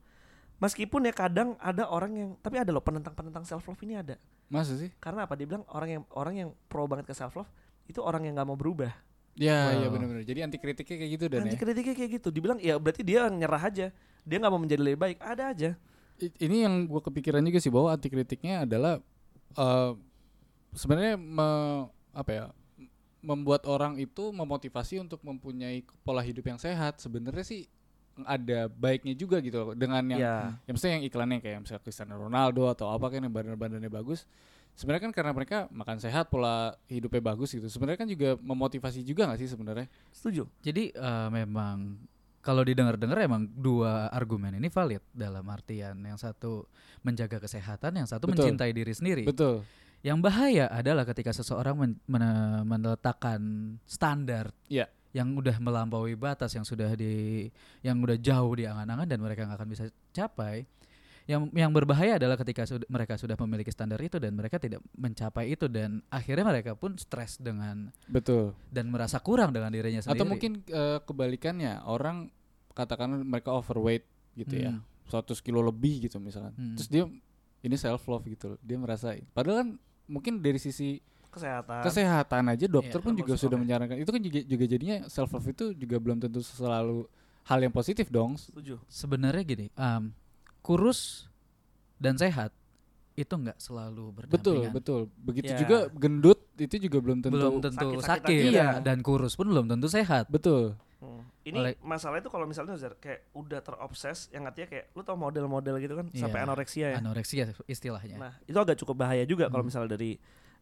meskipun 0.57 1.01
ya 1.01 1.13
kadang 1.15 1.55
ada 1.57 1.87
orang 1.87 2.11
yang 2.13 2.29
tapi 2.37 2.59
ada 2.59 2.69
loh 2.69 2.81
penentang 2.81 3.15
penentang 3.15 3.41
self 3.43 3.63
love 3.63 3.79
ini 3.79 3.95
ada 3.95 4.19
Masa 4.45 4.75
sih? 4.75 4.91
karena 4.97 5.23
apa 5.23 5.33
dia 5.33 5.45
bilang 5.45 5.63
orang 5.69 5.89
yang 5.91 6.03
orang 6.11 6.35
yang 6.35 6.49
pro 6.65 6.83
banget 6.83 7.05
ke 7.05 7.13
self 7.13 7.33
love 7.33 7.49
itu 7.85 7.97
orang 7.99 8.21
yang 8.23 8.35
nggak 8.35 8.45
mau 8.45 8.53
berubah 8.53 8.91
Ya, 9.35 9.71
iya 9.71 9.87
Wow. 9.87 9.93
benar-benar. 9.95 10.23
Jadi 10.23 10.39
anti 10.41 10.57
kritiknya 10.57 10.97
kayak 10.97 11.11
gitu 11.13 11.25
dan 11.27 11.41
ya. 11.45 11.55
kritiknya 11.55 11.95
kayak 11.95 12.11
gitu 12.19 12.27
dibilang 12.29 12.59
ya 12.59 12.75
berarti 12.75 13.01
dia 13.01 13.27
nyerah 13.27 13.63
aja 13.63 13.87
dia 14.21 14.35
nggak 14.37 14.51
mau 14.51 14.59
menjadi 14.59 14.81
lebih 14.81 14.99
baik 14.99 15.17
ada 15.19 15.51
aja 15.51 15.71
Ini 16.19 16.67
yang 16.67 16.83
gue 16.83 16.99
kepikiran 16.99 17.39
juga 17.39 17.59
sih 17.59 17.71
bahwa 17.71 17.95
anti 17.95 18.07
kritiknya 18.07 18.67
adalah 18.67 18.99
eh 19.51 19.91
sebenarnya 20.73 21.15
me- 21.15 21.87
apa 22.11 22.31
ya? 22.31 22.45
membuat 23.19 23.67
orang 23.67 23.95
itu 23.95 24.31
memotivasi 24.31 24.95
untuk 24.97 25.19
mempunyai 25.21 25.83
pola 26.01 26.23
hidup 26.23 26.43
yang 26.45 26.55
sehat. 26.55 26.99
Sebenarnya 26.99 27.43
sih 27.43 27.61
ada 28.19 28.67
baiknya 28.67 29.11
juga 29.11 29.39
gitu 29.39 29.59
loh 29.59 29.71
dengan 29.71 30.03
yang 30.03 30.19
ya 30.19 30.35
ya 30.59 30.71
maksudnya 30.71 30.99
yang 30.99 31.05
iklannya 31.07 31.39
kayak 31.39 31.63
misalnya 31.63 31.83
Cristiano 31.83 32.15
Ronaldo 32.15 32.67
atau 32.67 32.91
apa 32.91 33.07
kan 33.07 33.23
yang 33.23 33.31
badan-badannya 33.31 33.87
bagus 33.87 34.27
sebenarnya 34.73 35.09
kan 35.09 35.13
karena 35.13 35.31
mereka 35.31 35.57
makan 35.69 35.97
sehat 35.97 36.27
pola 36.27 36.75
hidupnya 36.87 37.21
bagus 37.21 37.51
gitu 37.51 37.67
sebenarnya 37.67 37.99
kan 38.03 38.09
juga 38.09 38.29
memotivasi 38.37 39.01
juga 39.01 39.27
gak 39.27 39.39
sih 39.39 39.49
sebenarnya 39.49 39.87
setuju 40.11 40.47
Jadi 40.61 40.91
eh, 40.91 41.27
memang 41.29 41.99
kalau 42.39 42.63
didengar-dengar 42.63 43.19
emang 43.19 43.51
dua 43.51 44.07
argumen 44.09 44.55
ini 44.55 44.71
valid 44.71 45.03
dalam 45.11 45.43
artian 45.51 45.99
yang 45.99 46.15
satu 46.15 46.63
menjaga 47.03 47.35
kesehatan, 47.35 47.99
yang 47.99 48.07
satu 48.07 48.31
Betul. 48.31 48.47
mencintai 48.47 48.71
diri 48.71 48.93
sendiri. 48.95 49.23
betul 49.27 49.67
Yang 49.99 50.19
bahaya 50.23 50.71
adalah 50.71 51.03
ketika 51.03 51.35
seseorang 51.35 51.75
men- 51.75 51.99
men- 52.07 52.63
meletakkan 52.63 53.39
standar 53.83 54.55
Iya. 54.71 54.87
yang 55.11 55.35
udah 55.35 55.59
melampaui 55.59 56.15
batas 56.15 56.55
yang 56.55 56.63
sudah 56.63 56.95
di 56.95 57.51
yang 57.83 57.99
udah 57.99 58.15
jauh 58.15 58.55
di 58.55 58.63
angan-angan 58.63 59.11
dan 59.11 59.19
mereka 59.19 59.43
nggak 59.43 59.59
akan 59.59 59.69
bisa 59.69 59.83
capai. 60.15 60.63
Yang 61.29 61.41
yang 61.53 61.69
berbahaya 61.69 62.17
adalah 62.17 62.33
ketika 62.35 62.65
sud- 62.65 62.89
mereka 62.89 63.13
sudah 63.13 63.37
memiliki 63.37 63.69
standar 63.69 64.01
itu 64.01 64.17
dan 64.17 64.33
mereka 64.33 64.57
tidak 64.57 64.81
mencapai 64.91 65.53
itu 65.53 65.69
dan 65.69 66.01
akhirnya 66.09 66.41
mereka 66.43 66.73
pun 66.73 66.97
stres 66.97 67.37
dengan 67.37 67.93
betul 68.03 68.57
dan 68.67 68.89
merasa 68.89 69.17
kurang 69.19 69.53
dengan 69.53 69.69
dirinya 69.69 70.01
sendiri. 70.01 70.17
atau 70.17 70.25
mungkin 70.25 70.51
eh, 70.63 70.97
kebalikannya 70.99 71.85
orang 71.85 72.33
katakan 72.71 73.13
mereka 73.19 73.53
overweight 73.53 74.09
gitu 74.33 74.57
ya 74.57 74.73
Hmm. 74.73 74.81
100 75.05 75.37
kilo 75.39 75.61
lebih 75.61 76.01
gitu 76.03 76.17
misalkan 76.17 76.49
Hmm. 76.51 76.73
terus 76.73 76.87
dia 76.87 77.05
ini 77.59 77.75
self 77.75 78.01
love 78.03 78.25
gitu 78.25 78.45
loh. 78.47 78.59
dia 78.59 78.77
merasa 78.77 79.13
padahal 79.29 79.57
kan 79.59 79.69
mungkin 80.05 80.39
dari 80.39 80.57
sisi 80.57 80.97
kesehatan 81.29 81.81
kesehatan 81.83 82.43
aja 82.47 82.65
dokter 82.65 82.97
Iya, 82.97 83.05
pun 83.05 83.13
juga 83.13 83.33
sudah 83.35 83.53
menyarankan 83.55 83.97
itu 83.97 84.09
kan 84.09 84.17
juga 84.19 84.39
juga 84.43 84.65
jadinya 84.65 84.97
self 85.05 85.29
love 85.29 85.45
itu 85.47 85.65
juga 85.73 85.95
belum 85.95 86.17
tentu 86.19 86.41
selalu 86.41 87.05
hal 87.43 87.59
yang 87.59 87.69
positif 87.71 88.07
dong. 88.07 88.33
Setuju. 88.33 88.77
Sebenarnya 88.85 89.41
gini, 89.43 89.65
em, 89.71 90.13
kurus 90.69 91.25
dan 91.97 92.13
sehat 92.13 92.53
itu 93.17 93.33
nggak 93.33 93.57
selalu 93.57 94.13
Betul, 94.29 94.63
berdampingan. 94.63 94.71
betul. 94.71 95.01
Begitu 95.19 95.51
Ya. 95.51 95.59
juga 95.59 95.77
gendut 95.91 96.39
itu 96.55 96.75
juga 96.79 96.97
belum 97.01 97.19
tentu. 97.19 97.35
Belum 97.35 97.57
tentu 97.59 97.75
sakit-sakitan 97.99 98.23
sakit, 98.23 98.43
juga. 98.47 98.67
dan 98.79 98.97
kurus 99.01 99.33
pun 99.33 99.49
belum 99.49 99.65
tentu 99.67 99.89
sehat. 99.89 100.29
Betul. 100.29 100.77
Hmm. 100.99 101.27
Ini 101.41 101.57
Oleh- 101.57 101.79
masalah 101.81 102.19
itu 102.19 102.27
kalau 102.27 102.45
misalnya 102.45 102.75
Zer, 102.75 102.95
kayak 102.95 103.27
udah 103.33 103.59
terobses 103.59 104.29
yang 104.29 104.45
artinya 104.45 104.67
kayak 104.69 104.85
lu 104.93 105.01
tau 105.01 105.15
model-model 105.15 105.75
gitu 105.79 105.95
kan 105.95 106.07
Iya. 106.07 106.21
sampai 106.21 106.39
anoreksia 106.39 106.85
ya. 106.93 106.97
Anoreksia 106.97 107.43
istilahnya. 107.65 108.15
Nah, 108.15 108.33
itu 108.41 108.55
agak 108.55 108.77
cukup 108.77 108.95
bahaya 108.97 109.23
juga 109.23 109.47
kalau 109.47 109.65
Hmm. 109.65 109.71
misalnya 109.73 109.97
dari 109.97 110.15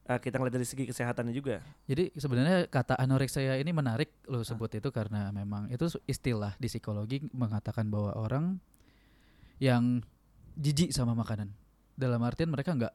eh, 0.07 0.19
kita 0.23 0.39
ngeliat 0.39 0.55
dari 0.55 0.63
segi 0.63 0.87
kesehatannya 0.87 1.35
juga. 1.35 1.59
Jadi 1.83 2.15
sebenarnya 2.15 2.65
kata 2.65 2.95
anoreksia 2.95 3.59
ini 3.59 3.69
menarik 3.69 4.15
lo 4.25 4.39
sebut 4.39 4.71
itu 4.71 4.87
karena 4.87 5.29
memang 5.29 5.67
itu 5.67 5.83
istilah 6.07 6.55
di 6.55 6.65
psikologi 6.65 7.27
mengatakan 7.29 7.85
bahwa 7.85 8.15
orang 8.15 8.55
yang 9.57 10.01
jijik 10.55 10.89
sama 10.89 11.13
makanan. 11.13 11.53
Dalam 11.93 12.21
artian 12.21 12.49
mereka 12.49 12.73
nggak 12.73 12.93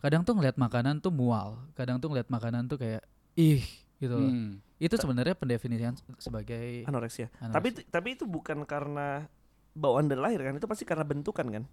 kadang 0.00 0.22
tuh 0.24 0.32
ngeliat 0.38 0.56
makanan 0.56 0.98
tuh 0.98 1.12
mual, 1.12 1.60
kadang 1.76 2.00
tuh 2.00 2.08
ngeliat 2.08 2.30
makanan 2.30 2.66
tuh 2.66 2.80
kayak 2.80 3.02
ih 3.36 3.60
gitu 4.00 4.16
loh. 4.16 4.30
Hmm. 4.30 4.62
Itu 4.80 4.96
sebenarnya 4.96 5.36
pendefinisian 5.36 5.92
sebagai 6.16 6.88
Anoreksia. 6.88 7.28
anoreksia. 7.36 7.52
Tapi 7.52 7.68
tapi 7.92 8.08
itu 8.16 8.24
bukan 8.24 8.64
karena 8.64 9.28
bawaan 9.70 10.08
dari 10.08 10.18
lahir 10.18 10.40
kan, 10.40 10.56
itu 10.56 10.66
pasti 10.66 10.84
karena 10.84 11.04
bentukan 11.04 11.46
kan. 11.46 11.64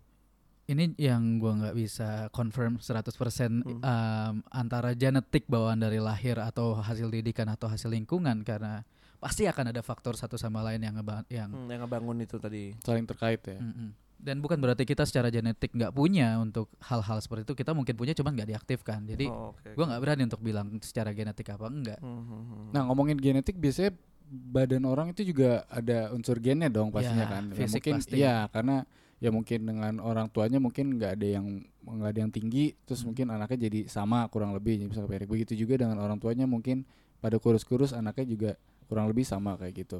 ini 0.67 0.91
yang 0.99 1.39
gua 1.39 1.55
nggak 1.55 1.79
bisa 1.79 2.27
confirm 2.35 2.75
100% 2.75 3.63
Hmm. 3.63 3.79
um, 3.79 4.35
antara 4.51 4.91
genetik 4.91 5.47
bawaan 5.47 5.79
dari 5.79 5.95
lahir 5.95 6.35
atau 6.43 6.75
hasil 6.75 7.07
didikan 7.07 7.47
atau 7.47 7.71
hasil 7.71 7.87
lingkungan 7.87 8.43
karena 8.43 8.83
pasti 9.17 9.43
akan 9.43 9.69
ada 9.69 9.81
faktor 9.81 10.13
satu 10.13 10.35
sama 10.35 10.61
lain 10.61 10.79
yang 10.79 10.95
ngeba- 10.95 11.25
yang 11.27 11.49
Hmm, 11.49 11.67
yang 11.67 11.81
ngebangun 11.81 12.17
itu 12.19 12.37
tadi. 12.37 12.73
Saling 12.79 13.05
terkait 13.05 13.41
ya. 13.43 13.57
Mm-mm. 13.57 13.91
dan 14.17 14.39
bukan 14.39 14.57
berarti 14.57 14.81
kita 14.81 15.03
secara 15.03 15.29
genetik 15.29 15.69
nggak 15.71 15.91
punya 15.91 16.37
untuk 16.37 16.73
hal-hal 16.81 17.17
seperti 17.19 17.45
itu 17.45 17.53
kita 17.55 17.69
mungkin 17.71 17.93
punya 17.93 18.11
cuman 18.11 18.33
nggak 18.33 18.49
diaktifkan 18.49 19.05
jadi 19.05 19.29
Oh, 19.29 19.53
gua 19.53 19.77
oke. 19.77 19.87
nggak 19.87 20.01
berani 20.01 20.21
untuk 20.25 20.41
bilang 20.41 20.67
secara 20.79 21.11
genetik 21.11 21.45
apa 21.47 21.65
enggak 21.67 21.99
Hmm, 21.99 22.25
hmm, 22.25 22.43
hmm. 22.43 22.65
Nah, 22.71 22.81
ngomongin 22.83 23.13
genetik 23.15 23.55
biasanya 23.55 23.93
badan 24.27 24.83
orang 24.83 25.07
itu 25.09 25.21
juga 25.23 25.63
ada 25.67 26.09
unsur 26.11 26.37
gennya 26.37 26.65
dong 26.67 26.89
pastinya 26.89 27.23
Ya, 27.23 27.31
kan. 27.31 27.43
Ya, 27.47 27.55
fisik 27.59 27.77
mungkin 27.79 27.93
pasti. 27.95 28.15
iya 28.15 28.35
karena 28.47 28.75
ya 29.17 29.29
mungkin 29.29 29.59
dengan 29.63 29.93
orang 29.99 30.27
tuanya 30.27 30.57
mungkin 30.57 30.93
nggak 30.93 31.11
ada 31.13 31.27
yang 31.31 31.45
nggak 31.79 32.09
ada 32.09 32.19
yang 32.19 32.31
tinggi 32.31 32.73
terus 32.83 32.99
Hmm. 32.99 33.07
mungkin 33.07 33.25
anaknya 33.29 33.57
jadi 33.63 33.79
sama 33.87 34.25
kurang 34.27 34.49
lebih 34.51 34.81
bisa 34.83 35.01
pendek 35.03 35.25
begitu 35.25 35.53
juga 35.55 35.77
dengan 35.77 35.97
orang 35.97 36.17
tuanya 36.17 36.43
mungkin 36.43 36.89
pada 37.17 37.37
kurus-kurus 37.37 37.93
anaknya 37.93 38.25
juga 38.27 38.51
kurang 38.87 39.11
lebih 39.11 39.27
sama 39.27 39.59
kayak 39.59 39.85
gitu. 39.85 39.99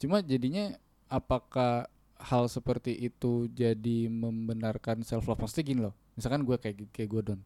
Cuma 0.00 0.22
jadinya 0.24 0.78
apakah 1.10 1.90
hal 2.20 2.44
seperti 2.46 2.94
itu 2.96 3.50
jadi 3.50 4.06
membenarkan 4.08 5.02
self 5.02 5.26
love 5.26 5.40
maksudnya 5.40 5.64
gini 5.64 5.80
loh 5.80 5.94
misalkan 6.20 6.44
gue 6.44 6.52
kayak 6.60 6.92
kayak 6.92 7.08
gue 7.08 7.22
don 7.32 7.40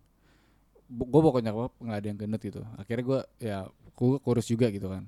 gue 0.90 1.20
pokoknya 1.24 1.54
apa 1.54 1.70
nggak 1.80 1.98
ada 1.98 2.06
yang 2.10 2.18
gendut 2.18 2.42
gitu. 2.44 2.60
Akhirnya 2.76 3.04
gue 3.06 3.20
ya 3.40 3.58
gue 3.70 4.18
kurus 4.20 4.46
juga 4.50 4.68
gitu 4.68 4.90
kan. 4.90 5.06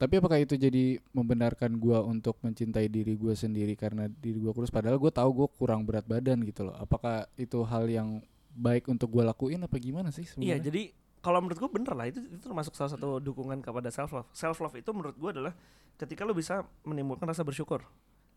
Tapi 0.00 0.16
apakah 0.16 0.40
itu 0.40 0.56
jadi 0.56 0.96
membenarkan 1.12 1.76
gua 1.76 2.00
untuk 2.00 2.40
mencintai 2.40 2.88
diri 2.88 3.20
gua 3.20 3.36
sendiri 3.36 3.76
karena 3.76 4.08
diri 4.08 4.40
gua 4.40 4.56
kurus? 4.56 4.72
Padahal 4.72 4.96
gue 4.96 5.12
tahu 5.12 5.44
gue 5.44 5.48
kurang 5.60 5.84
berat 5.84 6.08
badan 6.08 6.40
gitu 6.40 6.64
loh. 6.64 6.76
Apakah 6.80 7.28
itu 7.36 7.60
hal 7.68 7.84
yang 7.84 8.24
baik 8.56 8.88
untuk 8.88 9.12
gua 9.12 9.28
lakuin 9.28 9.60
apa 9.60 9.76
gimana 9.76 10.08
sih 10.08 10.24
Iya, 10.24 10.56
sebenarnya? 10.56 10.64
jadi 10.64 10.82
kalau 11.20 11.38
menurut 11.38 11.58
gue 11.58 11.70
bener 11.70 11.92
lah 11.92 12.06
itu 12.06 12.20
itu 12.22 12.40
termasuk 12.40 12.72
salah 12.72 12.90
satu 12.90 13.16
dukungan 13.18 13.60
kepada 13.60 13.88
self 13.88 14.10
love. 14.10 14.28
Self 14.30 14.56
love 14.58 14.74
itu 14.74 14.90
menurut 14.90 15.14
gue 15.14 15.30
adalah 15.30 15.52
ketika 15.94 16.22
lu 16.22 16.32
bisa 16.32 16.60
menimbulkan 16.82 17.24
rasa 17.24 17.40
bersyukur. 17.40 17.84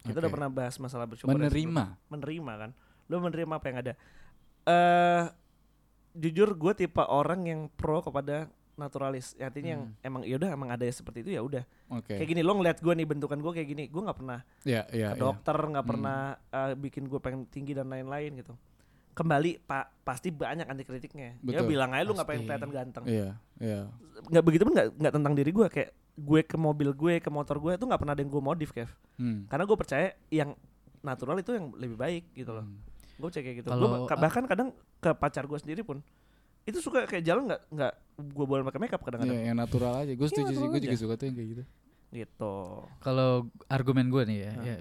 Kita 0.02 0.18
udah 0.18 0.28
Oke. 0.28 0.36
pernah 0.36 0.50
bahas 0.50 0.76
masalah 0.78 1.06
bersyukur. 1.06 1.32
ya 1.32 1.40
sebelumnya. 1.40 1.48
menerima 1.50 1.84
menerima 2.10 2.54
kan 2.58 2.72
lo 3.04 3.16
menerima 3.20 3.54
apa 3.54 3.66
yang 3.66 3.78
ada 3.80 3.94
eh 4.64 5.24
jujur 6.14 6.54
gue 6.54 6.74
tipe 6.78 7.02
orang 7.02 7.42
yang 7.44 7.62
pro 7.70 8.00
kepada 8.00 8.48
naturalis 8.74 9.32
Ya, 9.34 9.48
artinya 9.48 9.70
yang 9.72 9.84
Hmm. 9.86 9.98
emang 10.04 10.22
ya 10.24 10.36
udah 10.36 10.50
emang 10.50 10.70
ada 10.70 10.84
seperti 10.88 11.22
itu 11.22 11.32
ya 11.32 11.42
udah 11.42 11.64
oke 11.90 12.10
kayak 12.10 12.26
gini 12.26 12.42
lo 12.42 12.54
ngeliat 12.54 12.80
gue 12.80 12.90
nih 12.92 13.06
bentukan 13.06 13.38
gue 13.38 13.52
kayak 13.54 13.70
gini 13.70 13.84
gue 13.86 14.02
nggak 14.02 14.18
pernah 14.18 14.40
ya 14.64 14.82
ya 14.90 15.14
ke 15.14 15.16
ya. 15.16 15.22
dokter 15.22 15.56
nggak 15.56 15.80
Hmm. 15.80 15.92
pernah 15.94 16.20
eh, 16.50 16.74
bikin 16.76 17.04
gue 17.06 17.20
pengen 17.20 17.46
tinggi 17.46 17.72
dan 17.72 17.88
lain-lain 17.88 18.34
gitu 18.36 18.54
kembali 19.14 19.62
pak 19.64 19.86
pasti 20.02 20.34
banyak 20.34 20.66
anti 20.66 20.84
kritiknya 20.84 21.38
ya 21.38 21.62
Betul. 21.62 21.70
bilang 21.70 21.94
aja 21.94 22.04
lu 22.04 22.14
nggak 22.18 22.28
pengen 22.28 22.44
kelihatan 22.50 22.72
ganteng. 22.74 23.04
Iya 23.06 23.30
iya. 23.62 23.82
Nggak 24.30 24.44
begitu 24.44 24.64
pun 24.66 24.74
nggak 24.74 24.88
nggak 24.98 25.14
tentang 25.14 25.34
diri 25.38 25.52
gue 25.54 25.68
kayak 25.70 25.90
gue 26.14 26.42
ke 26.46 26.58
mobil 26.58 26.90
gue 26.94 27.14
ke 27.22 27.30
motor 27.30 27.58
gue 27.58 27.74
itu 27.78 27.86
nggak 27.86 28.02
pernah 28.02 28.14
ada 28.14 28.22
yang 28.22 28.32
gue 28.34 28.44
modif 28.44 28.70
Kev. 28.74 28.90
Hmm. 29.22 29.46
karena 29.46 29.64
gue 29.70 29.78
percaya 29.78 30.08
yang 30.34 30.58
natural 31.06 31.38
itu 31.38 31.54
yang 31.54 31.70
lebih 31.78 31.98
baik 31.98 32.24
gitu 32.34 32.52
loh. 32.52 32.66
Hmm. 32.66 32.82
gue 33.14 33.30
cek 33.30 33.44
kayak 33.46 33.58
gitu. 33.62 33.68
Kalau- 33.70 34.10
gue 34.10 34.18
bahkan 34.18 34.44
kadang 34.50 34.70
ke 34.98 35.10
pacar 35.14 35.46
gue 35.46 35.60
sendiri 35.62 35.86
pun 35.86 36.02
itu 36.64 36.80
suka 36.80 37.06
kayak 37.06 37.24
jalan 37.28 37.46
nggak 37.52 37.62
nggak 37.70 37.94
gue 38.18 38.46
boleh 38.48 38.64
pakai 38.66 38.80
makeup 38.82 39.02
kadang-kadang. 39.04 39.36
Iya, 39.36 39.52
yang 39.52 39.58
natural 39.60 39.94
aja. 40.00 40.14
Gue 40.16 40.28
setuju 40.32 40.54
sih. 40.56 40.66
Gue 40.66 40.82
juga 40.82 40.98
suka 40.98 41.14
tuh 41.20 41.26
yang 41.30 41.36
kayak 41.38 41.50
gitu. 41.54 41.64
Gitu. 42.14 42.56
Kalau 43.02 43.50
argumen 43.68 44.08
gue 44.10 44.24
nih 44.26 44.38
ya, 44.48 44.52
Hah. 44.54 44.64
ya 44.64 44.76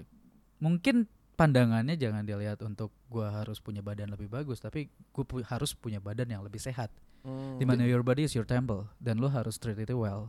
mungkin 0.61 1.05
pandangannya 1.33 1.95
jangan 1.95 2.21
dilihat 2.21 2.61
untuk 2.61 2.93
gua 3.07 3.33
harus 3.33 3.57
punya 3.57 3.81
badan 3.81 4.07
lebih 4.07 4.27
bagus 4.27 4.57
tapi 4.57 4.85
gue 4.87 5.25
harus 5.43 5.73
punya 5.73 5.97
badan 5.97 6.29
yang 6.29 6.41
lebih 6.41 6.57
sehat 6.57 6.93
Hmm. 7.23 7.55
di 7.55 7.63
mana 7.63 7.87
your 7.87 8.03
body 8.03 8.27
is 8.27 8.35
your 8.35 8.43
temple 8.43 8.83
dan 8.99 9.15
lo 9.15 9.27
harus 9.27 9.55
treat 9.55 9.79
it 9.79 9.87
well 9.89 10.27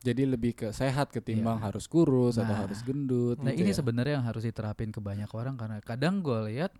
jadi 0.00 0.24
lebih 0.24 0.56
ke 0.56 0.68
sehat 0.70 1.12
ketimbang 1.12 1.60
Iya. 1.60 1.68
harus 1.68 1.84
kurus 1.84 2.34
atau 2.34 2.48
Nah. 2.48 2.64
harus 2.64 2.80
gendut 2.80 3.36
Nah 3.36 3.52
gitu 3.52 3.60
ini 3.60 3.70
ya. 3.70 3.76
sebenarnya 3.76 4.12
yang 4.16 4.24
harus 4.24 4.40
diterapin 4.40 4.88
ke 4.88 4.96
banyak 4.96 5.28
orang 5.28 5.54
karena 5.54 5.78
kadang 5.78 6.24
gue 6.24 6.48
lihat 6.48 6.72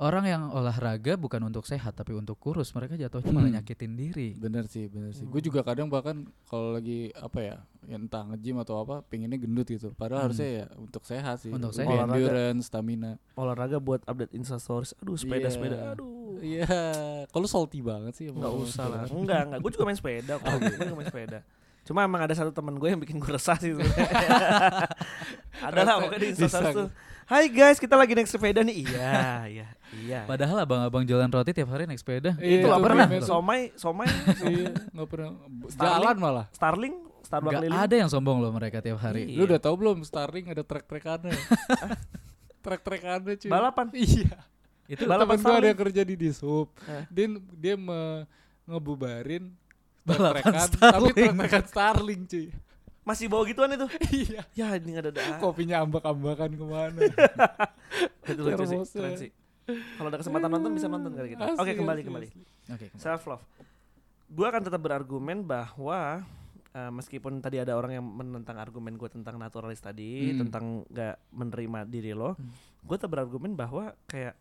orang 0.00 0.24
yang 0.24 0.42
olahraga 0.48 1.14
bukan 1.14 1.44
untuk 1.44 1.62
sehat 1.62 1.92
tapi 1.92 2.12
untuk 2.12 2.34
kurus. 2.34 2.72
Mereka 2.72 2.96
jatuhnya 2.96 3.28
malah 3.28 3.46
Hmm. 3.46 3.56
nyakitin 3.56 3.92
diri. 3.92 4.32
bener 4.34 4.64
sih 4.64 4.88
bener 4.88 5.12
sih. 5.12 5.22
Hmm. 5.22 5.30
gue 5.30 5.40
juga 5.42 5.60
kadang 5.60 5.86
bahkan 5.86 6.16
kalau 6.44 6.72
lagi 6.72 7.12
apa 7.14 7.38
ya, 7.38 7.56
ya 7.84 7.96
entah 7.96 8.24
nge-gym 8.24 8.56
atau 8.58 8.80
apa 8.80 9.04
pengennya 9.04 9.36
gendut 9.36 9.68
gitu. 9.68 9.92
Padahal 9.92 10.24
Hmm. 10.24 10.26
harusnya 10.32 10.48
ya 10.48 10.66
untuk 10.74 11.04
sehat 11.04 11.36
sih. 11.38 11.52
Untuk 11.52 11.70
sehat. 11.70 11.92
endurance 12.08 12.66
stamina. 12.66 13.20
olahraga 13.36 13.76
buat 13.76 14.00
update 14.04 14.32
instastories 14.32 14.96
aduh 14.96 15.14
sepeda 15.14 15.46
Iya. 15.46 15.52
sepeda. 15.52 15.76
Aduh. 15.92 16.40
Iya. 16.40 16.66
Kalau 17.28 17.44
salty 17.44 17.80
banget 17.80 18.12
sih 18.14 18.26
nggak 18.26 18.52
usah 18.58 18.84
lah. 18.86 19.00
Enggak 19.06 19.40
enggak. 19.46 19.58
Gue 19.60 19.70
juga 19.70 19.84
main 19.84 19.94
sepeda 19.94 20.34
kok. 20.34 20.44
Gue 20.58 20.72
juga 20.74 20.96
main 20.96 21.06
sepeda. 21.06 21.40
Cuma 21.80 22.04
emang 22.04 22.20
ada 22.20 22.32
satu 22.32 22.52
temen 22.52 22.76
gue 22.76 22.88
yang 22.88 23.00
bikin 23.00 23.16
gue 23.16 23.30
resah 23.30 23.56
sih 23.56 23.72
ada 25.60 25.80
lah 25.80 25.94
pokoknya 26.00 26.20
di 26.20 26.28
instastories 26.30 26.76
tuh 26.76 26.88
Hai 27.30 27.46
guys, 27.46 27.78
kita 27.78 27.94
lagi 27.94 28.10
naik 28.10 28.26
sepeda 28.26 28.58
nih. 28.60 28.82
Iya, 28.82 29.14
iya, 29.46 29.66
iya. 29.96 30.20
Padahal 30.26 30.66
abang-abang 30.66 31.06
jualan 31.06 31.30
roti 31.30 31.54
tiap 31.54 31.70
hari 31.70 31.86
naik 31.86 32.02
sepeda. 32.02 32.34
Iya, 32.36 32.58
itu 32.58 32.66
lah 32.66 32.78
pernah 32.80 33.06
somai, 33.22 33.70
somai, 33.76 34.10
iya 34.44 34.74
nggak 34.90 35.06
pernah 35.08 35.30
Starling. 35.70 35.78
jalan 35.94 36.16
malah 36.18 36.46
Starling, 36.50 36.94
Starbucks 37.22 37.62
Gak 37.62 37.84
ada 37.86 37.94
yang 37.96 38.10
sombong 38.10 38.42
loh 38.42 38.50
mereka 38.50 38.82
tiap 38.82 38.98
hari. 38.98 39.30
Iya. 39.30 39.38
lu 39.38 39.42
udah 39.46 39.60
tahu 39.60 39.74
belum 39.78 40.02
Starling 40.02 40.50
ada 40.50 40.66
trek 40.66 40.82
trekannya 40.84 41.30
trek 42.66 42.82
trekannya 42.82 43.34
cuy 43.38 43.46
Balapan. 43.48 43.86
iya 43.94 44.34
Itu 44.90 45.06
Balapan 45.06 45.38
temen 45.38 45.38
gue 45.38 45.46
ada 45.46 45.54
Starling. 45.54 45.70
yang 45.70 45.78
kerja 45.78 46.02
di 46.02 46.14
dishub 46.18 46.66
Eh. 46.82 47.04
dia 47.08 47.26
dia 47.54 47.74
me- 47.78 48.26
ngebubarin 48.66 49.54
Balapan 50.02 50.34
trek-trekan, 50.42 50.66
tapi 50.66 50.82
Starling. 50.82 51.14
trek-trekan 51.14 51.64
Starling 51.64 52.20
cuy 52.26 52.46
Masih 53.00 53.26
bawa 53.26 53.42
gituan 53.44 53.70
itu. 53.70 53.86
iya 54.20 54.40
Ya, 54.52 54.68
ini 54.74 54.92
nggak 54.92 55.04
ada 55.06 55.10
ada. 55.10 55.24
kopinya 55.38 55.80
ambak-ambakan 55.80 56.50
ke 56.52 56.64
mana 56.64 57.00
Itu 58.30 58.40
lucu 58.40 58.64
sih, 58.64 58.78
keren 58.92 59.14
sih. 59.16 59.30
Kalau 59.96 60.08
ada 60.08 60.18
kesempatan 60.18 60.48
nonton 60.48 60.70
bisa 60.72 60.86
nonton 60.86 61.12
kali 61.12 61.32
kita. 61.32 61.54
Oke, 61.54 61.72
kembali 61.74 62.00
asli, 62.00 62.08
kembali. 62.08 62.26
Oke. 62.70 62.86
Self 62.96 63.22
love. 63.26 63.44
Gue 64.26 64.46
akan 64.46 64.62
tetap 64.62 64.78
berargumen 64.78 65.42
bahwa 65.42 66.22
eh, 66.70 66.90
meskipun 66.90 67.38
tadi 67.38 67.58
ada 67.58 67.74
orang 67.74 67.92
yang 67.92 68.04
menentang 68.04 68.54
argumen 68.54 68.94
gue 68.94 69.08
tentang 69.08 69.34
naturalis 69.36 69.78
tadi, 69.78 70.30
Hmm. 70.30 70.46
tentang 70.46 70.64
nggak 70.86 71.16
menerima 71.30 71.78
diri 71.84 72.12
lo, 72.12 72.34
Hmm. 72.34 72.46
gue 72.80 72.94
tetap 72.94 73.10
berargumen 73.10 73.54
bahwa 73.54 73.90
kayak 74.06 74.38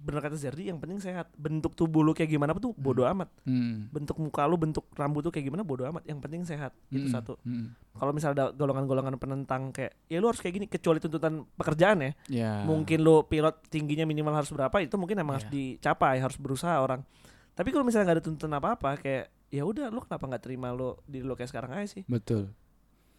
bener 0.00 0.20
kata 0.20 0.34
Zerdi 0.34 0.66
yang 0.66 0.80
penting 0.80 0.96
sehat. 0.98 1.28
Bentuk 1.36 1.72
tubuh 1.72 2.00
lu 2.00 2.12
kayak 2.12 2.28
gimana 2.28 2.56
tuh 2.56 2.72
bodo 2.72 3.04
amat. 3.04 3.28
Hmm. 3.44 3.86
Bentuk 3.88 4.16
muka 4.16 4.48
lu, 4.48 4.56
bentuk 4.56 4.88
rambut 4.92 5.20
tuh 5.20 5.28
kayak 5.28 5.46
gimana 5.46 5.60
bodo 5.60 5.84
amat. 5.84 6.02
Yang 6.04 6.18
penting 6.24 6.42
sehat. 6.42 6.72
Itu 6.88 7.06
Hmm. 7.06 7.14
satu. 7.14 7.32
Hmm. 7.44 7.76
Kalau 7.92 8.10
misalnya 8.10 8.34
ada 8.34 8.46
golongan-golongan 8.50 9.14
penentang 9.16 9.68
kayak 9.70 9.92
ya 10.06 10.18
lu 10.18 10.26
harus 10.26 10.40
kayak 10.40 10.54
gini 10.56 10.66
kecuali 10.66 10.98
tuntutan 10.98 11.44
pekerjaan 11.54 11.98
ya. 12.00 12.10
ya 12.26 12.52
Mungkin 12.64 12.98
lu 12.98 13.22
pilot 13.22 13.68
tingginya 13.68 14.02
minimal 14.02 14.32
harus 14.32 14.48
berapa 14.48 14.72
itu 14.80 14.96
mungkin 14.96 15.20
emang 15.20 15.36
harus 15.36 15.46
Iya. 15.46 15.76
dicapai, 15.76 16.16
harus 16.18 16.40
berusaha 16.40 16.72
orang. 16.76 17.04
Tapi 17.52 17.68
kalau 17.68 17.84
misalnya 17.84 18.08
nggak 18.08 18.18
ada 18.18 18.24
tuntutan 18.24 18.52
apa-apa 18.54 18.96
kayak 18.96 19.28
ya 19.52 19.62
udah 19.62 19.92
lu 19.92 20.00
kenapa 20.00 20.24
nggak 20.24 20.42
terima 20.42 20.72
lu 20.72 20.96
diri 21.04 21.20
lu 21.20 21.36
kayak 21.36 21.52
sekarang 21.52 21.76
aja 21.76 21.84
sih 21.90 22.08
betul 22.08 22.48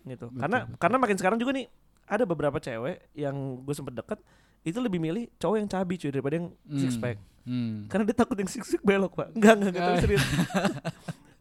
gitu. 0.04 0.26
Betul, 0.28 0.36
karena 0.36 0.66
betul. 0.66 0.78
karena 0.82 0.98
makin 0.98 1.18
sekarang 1.22 1.38
juga 1.38 1.54
nih 1.54 1.70
ada 2.04 2.26
beberapa 2.26 2.58
cewek 2.58 3.14
yang 3.14 3.36
gue 3.62 3.72
sempet 3.72 3.94
deket 3.94 4.20
itu 4.64 4.78
lebih 4.78 4.98
milih 4.98 5.28
cowok 5.36 5.56
yang 5.56 5.68
cabi 5.68 5.96
cuy 5.96 6.10
daripada 6.10 6.36
yang 6.36 6.48
six 6.74 6.94
Hmm. 6.94 7.04
pack. 7.04 7.18
Hmm. 7.44 7.76
Karena 7.86 8.04
dia 8.06 8.16
takut 8.16 8.36
yang 8.36 8.48
six 8.48 8.64
pack 8.66 8.82
belok, 8.82 9.14
Pak. 9.14 9.28
Enggak, 9.34 9.54
enggak, 9.54 9.70
enggak, 9.70 9.84
tapi 9.84 9.94
Ah. 9.94 10.02
serius. 10.02 10.24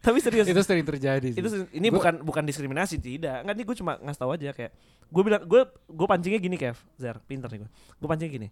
Tapi 0.02 0.18
serius. 0.18 0.42
itu 0.44 0.58
sering 0.60 0.82
terjadi 0.82 1.28
sih. 1.28 1.38
itu 1.38 1.46
ini 1.70 1.86
Gua- 1.86 1.96
bukan 1.96 2.14
bukan 2.22 2.42
diskriminasi 2.42 2.98
tidak 2.98 3.46
nggak 3.46 3.54
nih 3.54 3.64
gue 3.64 3.76
cuma 3.78 3.92
ngasih 3.96 4.18
tahu 4.18 4.30
aja 4.32 4.50
kayak 4.50 4.74
gue 5.06 5.22
bilang 5.22 5.42
gue 5.46 5.62
gue 5.86 6.06
pancingnya 6.08 6.40
gini 6.40 6.56
Kev 6.56 6.74
Zer 6.96 7.22
pinter 7.22 7.46
nih 7.46 7.62
gue 7.62 7.70
gue 7.70 8.08
pancingnya 8.10 8.32
gini 8.32 8.48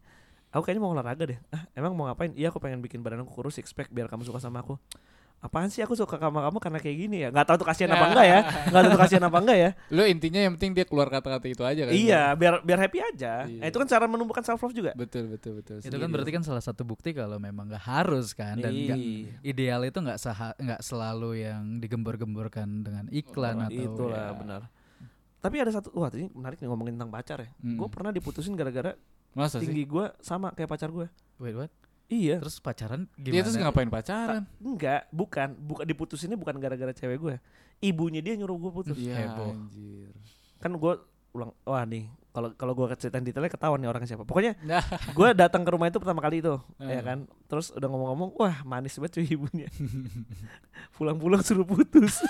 aku 0.49 0.63
kayaknya 0.63 0.79
mau 0.79 0.95
olahraga 0.95 1.27
deh 1.27 1.39
ah 1.51 1.67
emang 1.75 1.91
mau 1.91 2.07
ngapain 2.07 2.31
iya 2.33 2.55
aku 2.55 2.63
pengen 2.63 2.79
bikin 2.79 3.03
badan 3.03 3.27
aku 3.27 3.35
kurus 3.35 3.59
six 3.59 3.75
pack 3.75 3.91
biar 3.91 4.07
kamu 4.07 4.23
suka 4.23 4.39
sama 4.39 4.63
aku 4.63 4.79
apaan 5.41 5.67
sih 5.67 5.81
aku 5.81 5.93
suka 5.95 6.15
sama 6.15 6.41
kamu 6.43 6.59
karena 6.59 6.79
kayak 6.79 6.97
gini 6.99 7.17
ya 7.19 7.29
nggak 7.29 7.43
tahu 7.43 7.57
tuh 7.57 7.67
kasihan 7.67 7.91
apa 7.91 8.07
enggak 8.07 8.27
ya 8.27 8.39
nggak 8.63 8.77
tahu 8.77 8.93
tuh 8.93 9.01
kasihan 9.01 9.25
apa 9.25 9.39
enggak 9.39 9.59
ya 9.59 9.71
Lu 9.89 10.03
intinya 10.05 10.37
yang 10.39 10.53
penting 10.55 10.73
dia 10.73 10.85
keluar 10.85 11.09
kata-kata 11.09 11.47
itu 11.47 11.63
aja 11.63 11.83
kan. 11.83 11.93
iya 11.93 12.23
biar 12.35 12.61
biar 12.61 12.79
happy 12.79 12.99
aja 13.01 13.33
Iya. 13.43 13.57
nah, 13.57 13.67
itu 13.67 13.77
kan 13.77 13.89
cara 13.89 14.05
menumbuhkan 14.05 14.43
self 14.43 14.61
love 14.61 14.73
juga 14.73 14.93
Betul 14.93 15.29
betul 15.29 15.57
betul. 15.57 15.81
itu 15.81 15.97
kan 15.97 16.09
berarti 16.09 16.31
kan 16.31 16.43
salah 16.43 16.61
satu 16.61 16.85
bukti 16.85 17.11
kalau 17.11 17.37
memang 17.37 17.67
nggak 17.67 17.81
harus 17.83 18.31
kan 18.33 18.55
dan 18.55 18.69
nggak 18.71 18.99
Iya. 18.99 19.33
ideal 19.43 19.81
itu 19.83 19.99
nggak 19.99 20.19
nggak 20.57 20.81
selalu 20.81 21.31
yang 21.41 21.81
digembor-gemborkan 21.81 22.69
dengan 22.81 23.09
iklan 23.09 23.65
atau 23.65 23.81
itulah 23.81 24.27
ya. 24.27 24.37
benar 24.37 24.63
tapi 25.39 25.57
ada 25.57 25.73
satu 25.73 25.89
wah 25.95 26.13
ini 26.13 26.29
menarik 26.29 26.61
nih 26.61 26.69
ngomongin 26.69 26.95
tentang 26.95 27.09
pacar 27.11 27.39
ya 27.41 27.49
Mm. 27.59 27.77
gue 27.77 27.89
pernah 27.89 28.11
diputusin 28.11 28.53
gara-gara 28.53 28.93
Masa 29.31 29.57
sih? 29.57 29.65
tinggi 29.65 29.85
gue 29.85 30.05
sama 30.21 30.53
kayak 30.53 30.69
pacar 30.69 30.91
gue 30.91 31.09
wait 31.39 31.57
what 31.57 31.73
iya 32.11 32.37
terus 32.37 32.59
pacaran 32.59 33.07
Dia 33.15 33.31
gimana 33.33 33.45
terus 33.47 33.57
ngapain 33.57 33.89
pacaran? 33.89 34.43
Enggak, 34.59 35.07
bukan. 35.09 35.55
Bukan 35.57 35.85
diputusinnya 35.87 36.35
bukan 36.35 36.59
gara-gara 36.59 36.91
cewek 36.91 37.17
gue. 37.17 37.37
Ibunya 37.81 38.21
dia 38.21 38.35
nyuruh 38.35 38.59
gue 38.59 38.73
putus. 38.75 38.97
Iya 38.99 39.31
anjir. 39.31 40.11
Kan 40.59 40.75
gue 40.75 40.93
ulang 41.31 41.55
wah 41.63 41.87
nih 41.87 42.11
kalau 42.31 42.51
kalau 42.55 42.73
gue 42.75 42.87
ceritain 42.95 43.23
detailnya 43.23 43.49
ketahuan 43.49 43.79
nih 43.79 43.89
orangnya 43.89 44.11
siapa. 44.11 44.23
Pokoknya 44.23 44.59
Nah. 44.63 44.83
gue 45.17 45.29
datang 45.33 45.63
ke 45.63 45.71
rumah 45.71 45.87
itu 45.87 45.99
pertama 45.99 46.19
kali 46.19 46.39
itu, 46.39 46.59
Eh. 46.79 46.99
ya 46.99 47.03
kan. 47.03 47.27
Terus 47.47 47.71
udah 47.71 47.87
ngomong-ngomong, 47.87 48.31
wah 48.37 48.57
manis 48.63 48.95
banget 48.99 49.19
cuy 49.19 49.27
ibunya. 49.31 49.67
Pulang-pulang 50.95 51.43
suruh 51.43 51.67
putus. 51.67 52.23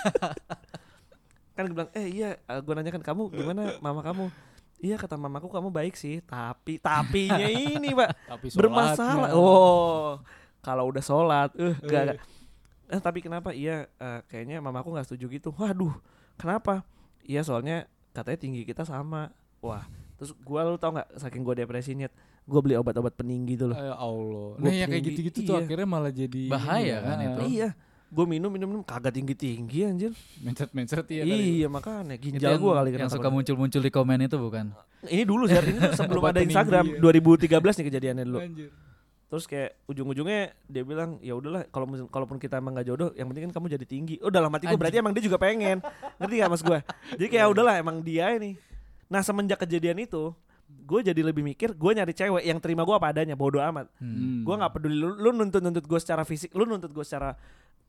kan 1.57 1.69
gue 1.69 1.77
bilang, 1.77 1.93
eh 1.93 2.09
iya, 2.09 2.31
gue 2.41 2.73
nanya 2.73 2.89
kan 2.91 3.05
kamu 3.05 3.29
gimana 3.31 3.77
mama 3.81 4.01
kamu? 4.01 4.33
Iya 4.81 4.97
kata 4.97 5.21
mamaku 5.21 5.53
kamu 5.53 5.69
baik 5.69 5.93
sih, 5.93 6.25
tapi 6.25 6.81
tapinya 6.81 7.45
ini 7.77 7.93
pak 7.93 8.17
Tapi 8.25 8.47
bermasalah. 8.57 9.37
Oh, 9.37 10.17
kalau 10.65 10.89
udah 10.89 11.05
sholat, 11.05 11.53
eh 11.61 11.77
gak, 11.85 12.17
gak. 12.17 12.19
Eh, 12.91 13.01
tapi 13.01 13.21
kenapa? 13.21 13.53
Iya, 13.53 13.87
eh, 14.01 14.21
kayaknya 14.27 14.59
mamaku 14.65 14.97
nggak 14.97 15.07
setuju 15.07 15.29
gitu. 15.37 15.49
Waduh, 15.53 15.93
kenapa? 16.41 16.83
Iya 17.29 17.45
soalnya 17.45 17.87
katanya 18.17 18.39
tinggi 18.41 18.65
kita 18.65 18.89
sama. 18.89 19.31
Wah, 19.61 19.85
terus 20.17 20.33
gua 20.41 20.65
lu 20.65 20.81
tau 20.81 20.97
nggak? 20.97 21.13
Saking 21.21 21.45
gua 21.45 21.55
depresi 21.55 21.93
nyet, 21.93 22.11
gua 22.49 22.65
beli 22.65 22.75
obat-obat 22.81 23.13
peninggi 23.15 23.61
tuh 23.61 23.71
loh. 23.71 23.77
Ya 23.77 23.95
Allah. 23.95 24.49
Gua 24.57 24.65
Nah, 24.65 24.73
ya 24.73 24.87
kayak 24.89 25.05
gitu-gitu 25.13 25.39
tuh 25.45 25.55
iya. 25.61 25.63
akhirnya 25.69 25.87
malah 25.87 26.13
jadi 26.13 26.43
Bahaya 26.49 26.97
kan 27.05 27.17
ya. 27.21 27.29
itu. 27.29 27.41
Iya, 27.53 27.69
gua 28.11 28.27
minum 28.27 28.51
minum 28.51 28.67
minum 28.67 28.83
kagak 28.83 29.15
tinggi 29.15 29.35
tinggi 29.39 29.87
anjir. 29.87 30.13
Mencet-mencet 30.43 31.07
iya 31.15 31.23
Iya, 31.25 31.67
kali. 31.67 31.71
makanya 31.71 32.15
ginjal 32.19 32.59
gua 32.59 32.83
kali 32.83 32.99
yang 32.99 33.09
suka 33.11 33.31
muncul-muncul 33.31 33.81
di 33.81 33.91
komen 33.95 34.27
itu 34.27 34.37
bukan 34.37 34.75
Ini 35.07 35.25
dulu 35.25 35.49
sih, 35.49 35.57
ini 35.57 35.81
sebelum 35.97 36.23
ada 36.31 36.45
Instagram 36.45 37.01
iya. 37.01 37.57
2013 37.57 37.57
nih 37.57 37.87
kejadiannya 37.89 38.25
dulu. 38.29 38.39
Anjir. 38.43 38.69
Terus 39.31 39.47
kayak 39.47 39.79
ujung-ujungnya 39.87 40.59
dia 40.67 40.83
bilang 40.83 41.23
ya 41.23 41.39
udahlah 41.39 41.63
kalau 41.71 41.87
kalaupun 42.11 42.43
kita 42.43 42.59
emang 42.59 42.75
gak 42.75 42.91
jodoh 42.91 43.15
yang 43.15 43.31
penting 43.31 43.47
kan 43.47 43.63
kamu 43.63 43.79
jadi 43.79 43.87
tinggi. 43.87 44.19
Oh 44.27 44.29
dalam 44.29 44.51
hati 44.51 44.67
gue 44.67 44.75
berarti 44.75 44.99
emang 44.99 45.15
dia 45.15 45.23
juga 45.23 45.39
pengen. 45.39 45.79
Ngerti 46.19 46.35
gak 46.43 46.51
mas 46.51 46.63
gue? 46.67 46.79
Jadi 47.15 47.29
kayak 47.31 47.47
udahlah 47.55 47.79
emang 47.79 48.03
dia 48.03 48.35
ini. 48.35 48.59
Nah 49.07 49.23
semenjak 49.23 49.63
kejadian 49.63 50.03
itu 50.03 50.35
gue 50.67 51.01
jadi 51.03 51.23
lebih 51.23 51.43
mikir 51.47 51.75
gue 51.75 51.91
nyari 51.95 52.15
cewek 52.15 52.43
yang 52.43 52.59
terima 52.59 52.83
gue 52.83 52.95
apa 52.95 53.15
adanya 53.15 53.39
bodoh 53.39 53.63
amat. 53.63 53.87
Hmm. 54.03 54.43
Gue 54.43 54.55
nggak 54.59 54.73
peduli 54.75 54.99
lu, 54.99 55.15
lu 55.15 55.31
nuntut 55.31 55.63
nuntut 55.63 55.87
gue 55.87 56.01
secara 56.03 56.27
fisik, 56.27 56.51
lu 56.51 56.67
nuntut 56.67 56.91
gue 56.91 57.07
secara 57.07 57.39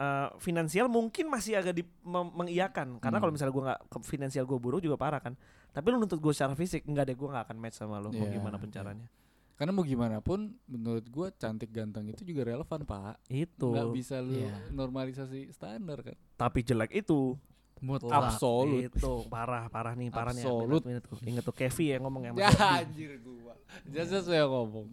uh, 0.02 0.34
finansial 0.38 0.90
mungkin 0.90 1.30
masih 1.30 1.54
agak 1.56 1.74
di, 1.74 1.84
mem- 2.02 2.34
mengiyakan 2.34 2.98
karena 2.98 3.16
Hmm. 3.16 3.22
kalau 3.22 3.32
misalnya 3.32 3.54
gue 3.54 3.64
nggak 3.64 3.82
ke- 3.88 4.04
finansial 4.04 4.44
gue 4.44 4.58
buruk 4.58 4.82
juga 4.82 4.98
parah 4.98 5.22
kan. 5.22 5.38
Tapi 5.70 5.86
lu 5.88 5.98
nuntut 5.98 6.18
gue 6.18 6.34
secara 6.34 6.52
fisik 6.52 6.84
enggak 6.84 7.06
deh 7.06 7.16
gue 7.16 7.28
nggak 7.28 7.46
akan 7.46 7.58
match 7.58 7.78
sama 7.78 7.98
lu 7.98 8.10
mau 8.10 8.26
Iya, 8.26 8.34
gimana 8.34 8.56
iya. 8.56 8.60
pun 8.60 8.70
caranya. 8.70 9.08
Karena 9.54 9.72
mau 9.72 9.86
gimana 9.86 10.18
pun 10.20 10.40
menurut 10.66 11.06
gua 11.06 11.30
cantik 11.32 11.70
ganteng 11.70 12.10
itu 12.10 12.26
juga 12.26 12.50
relevan, 12.50 12.82
Pak. 12.82 13.30
Itu. 13.30 13.70
Nggak 13.70 13.94
bisa 13.94 14.18
lu 14.18 14.34
Iya. 14.36 14.58
normalisasi 14.74 15.54
standar 15.54 16.02
kan. 16.02 16.18
Tapi 16.36 16.60
jelek 16.62 16.98
itu 16.98 17.38
mutlak 17.78 18.34
Absolut. 18.34 18.90
Itu 18.90 19.30
parah 19.30 19.70
parah 19.70 19.94
nih 19.94 20.10
parah 20.10 20.34
Absolut. 20.34 20.82
nih. 20.82 20.92
Ingat 20.92 21.04
tuh. 21.06 21.18
Ingat 21.24 21.44
tuh 21.46 21.54
Kevi 21.54 21.94
yang 21.94 22.02
ngomong 22.02 22.22
yang 22.24 22.34
Ya 22.36 22.50
anjir 22.82 23.22
gua. 23.22 23.54
Jasa 23.86 24.20
saya 24.20 24.44
ngomong. 24.44 24.90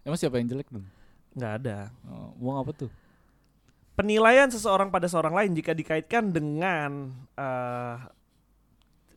Emang 0.00 0.16
siapa 0.16 0.36
yang 0.36 0.48
jelek 0.48 0.68
dong? 0.68 0.84
nggak 1.30 1.52
ada. 1.58 1.88
Oh, 2.04 2.36
ngomong 2.36 2.56
apa 2.60 2.70
tuh? 2.76 2.90
Penilaian 4.00 4.48
seseorang 4.48 4.88
pada 4.88 5.04
seorang 5.12 5.36
lain 5.36 5.52
jika 5.52 5.76
dikaitkan 5.76 6.32
dengan 6.32 7.12
eh, 7.36 7.96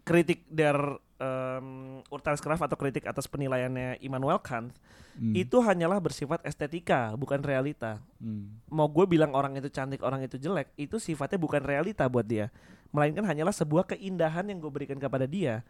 kritik 0.04 0.44
der 0.52 0.76
um, 1.24 2.04
Urtanskraft 2.12 2.68
atau 2.68 2.76
kritik 2.76 3.08
atas 3.08 3.32
penilaiannya 3.32 4.04
Immanuel 4.04 4.44
Kant 4.44 4.76
Hmm. 5.14 5.34
itu 5.38 5.62
hanyalah 5.62 6.02
bersifat 6.02 6.42
estetika 6.42 7.14
bukan 7.14 7.38
realita. 7.38 8.02
Hmm. 8.18 8.58
Mau 8.66 8.90
gue 8.90 9.06
bilang 9.06 9.30
orang 9.38 9.54
itu 9.62 9.70
cantik 9.70 10.02
orang 10.02 10.26
itu 10.26 10.42
jelek 10.42 10.74
itu 10.74 10.98
sifatnya 10.98 11.38
bukan 11.38 11.62
realita 11.62 12.10
buat 12.10 12.26
dia, 12.26 12.50
melainkan 12.90 13.22
hanyalah 13.22 13.54
sebuah 13.54 13.94
keindahan 13.94 14.50
yang 14.50 14.58
gue 14.58 14.72
berikan 14.74 14.98
kepada 14.98 15.30
dia. 15.30 15.62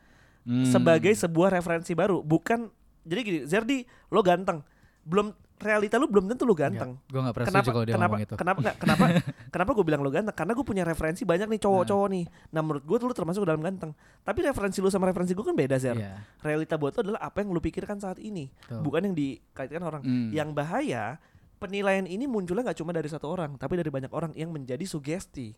Hmm. 0.43 0.67
sebagai 0.67 1.15
sebuah 1.15 1.55
referensi 1.55 1.95
baru 1.95 2.19
bukan 2.19 2.67
jadi 3.07 3.19
gini 3.23 3.39
Zerdi 3.47 3.87
lo 4.11 4.19
ganteng 4.19 4.59
belum 5.03 5.27
realita 5.53 5.95
lu 5.95 6.11
belum 6.11 6.27
tentu 6.27 6.43
lu 6.43 6.51
ganteng. 6.51 6.99
Gue 7.07 7.21
nggak 7.23 7.35
pernah 7.35 7.47
kenapa 7.47 7.63
setuju 7.63 7.73
kalau 7.73 7.85
dia 7.87 7.95
kenapa 7.95 8.11
ngomong 8.11 8.25
itu 8.27 8.33
kenapa 8.35 8.57
nggak 8.59 8.75
kenapa 8.83 9.03
kenapa 9.53 9.69
gue 9.71 9.85
bilang 9.87 10.01
lo 10.03 10.11
ganteng? 10.11 10.35
Karena 10.35 10.51
gue 10.51 10.65
punya 10.65 10.83
referensi 10.83 11.23
banyak 11.23 11.47
nih 11.47 11.59
cowok-cowok 11.63 12.07
nih. 12.11 12.25
Nah 12.51 12.61
menurut 12.63 12.83
gue 12.83 12.97
tuh 12.99 13.07
lu 13.07 13.15
termasuk 13.15 13.41
dalam 13.43 13.61
ganteng. 13.63 13.91
Tapi 14.23 14.39
referensi 14.43 14.83
lu 14.83 14.91
sama 14.91 15.07
referensi 15.07 15.31
gue 15.31 15.45
kan 15.45 15.55
beda 15.55 15.75
Zer. 15.79 15.95
Iya, 15.95 16.19
realita 16.43 16.75
buat 16.75 16.91
lu 16.95 16.99
adalah 17.07 17.21
apa 17.23 17.39
yang 17.39 17.55
lu 17.55 17.63
pikirkan 17.63 17.95
saat 17.97 18.19
ini. 18.19 18.51
Betul. 18.51 18.81
bukan 18.83 19.01
yang 19.07 19.15
dikaitkan 19.15 19.83
orang. 19.83 20.01
Hmm. 20.03 20.29
yang 20.35 20.51
bahaya 20.51 21.15
penilaian 21.59 22.03
ini 22.03 22.27
munculnya 22.27 22.67
nggak 22.67 22.83
cuma 22.83 22.91
dari 22.91 23.07
satu 23.07 23.31
orang 23.31 23.55
tapi 23.55 23.79
dari 23.79 23.87
banyak 23.87 24.11
orang 24.11 24.35
yang 24.35 24.51
menjadi 24.51 24.83
sugesti. 24.83 25.55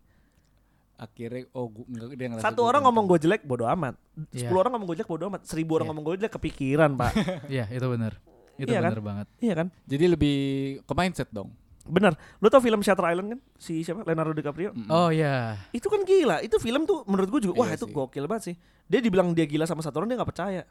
Akhirnya 0.95 1.49
oh 1.51 1.67
gua, 1.67 1.83
enggak, 1.91 2.07
dia 2.15 2.27
ngerasa 2.29 2.45
satu 2.45 2.61
orang 2.61 2.79
ganteng. 2.79 2.85
ngomong 2.87 3.05
gue 3.09 3.19
jelek 3.25 3.41
bodo 3.43 3.65
amat. 3.67 3.97
Iya. 4.29 4.45
sepuluh 4.45 4.59
orang 4.63 4.71
ngomong 4.77 4.87
gue 4.93 4.97
jelek 5.01 5.09
bodo 5.09 5.25
amat. 5.27 5.41
Seribu 5.43 5.71
orang 5.75 5.85
Iya. 5.85 5.91
ngomong 5.91 6.03
gue 6.05 6.15
jelek 6.21 6.33
kepikiran 6.37 6.91
pak. 6.93 7.11
Iya, 7.51 7.65
itu 7.67 7.87
benar. 7.89 8.13
Itu 8.55 8.67
Iya 8.67 8.79
kan? 8.79 8.91
benar 8.91 9.03
banget. 9.03 9.27
iya 9.37 9.53
kan 9.53 9.67
Jadi 9.83 10.05
lebih 10.07 10.35
ke 10.81 10.93
mindset 10.93 11.29
dong. 11.29 11.51
Bener, 11.85 12.17
lu 12.39 12.47
tau 12.47 12.57
film 12.57 12.81
Shutter 12.81 13.05
Island 13.05 13.27
kan? 13.29 13.39
Si 13.55 13.79
siapa? 13.79 14.01
Leonardo 14.01 14.33
DiCaprio. 14.33 14.73
Oh 14.87 15.09
ya, 15.09 15.53
Itu 15.69 15.85
kan 15.85 16.01
gila. 16.01 16.41
Itu 16.41 16.57
film 16.57 16.83
tuh 16.83 17.05
menurut 17.05 17.29
gue 17.29 17.41
juga, 17.45 17.53
wah 17.55 17.67
Iya 17.67 17.77
itu 17.77 17.85
sih. 17.85 17.93
gokil 17.93 18.25
banget 18.25 18.43
sih. 18.43 18.55
Dia 18.85 18.99
dibilang 18.99 19.31
dia 19.31 19.45
gila 19.45 19.63
sama 19.63 19.79
satu 19.79 19.99
orang 19.99 20.09
dia 20.09 20.17
nggak 20.17 20.31
percaya. 20.31 20.63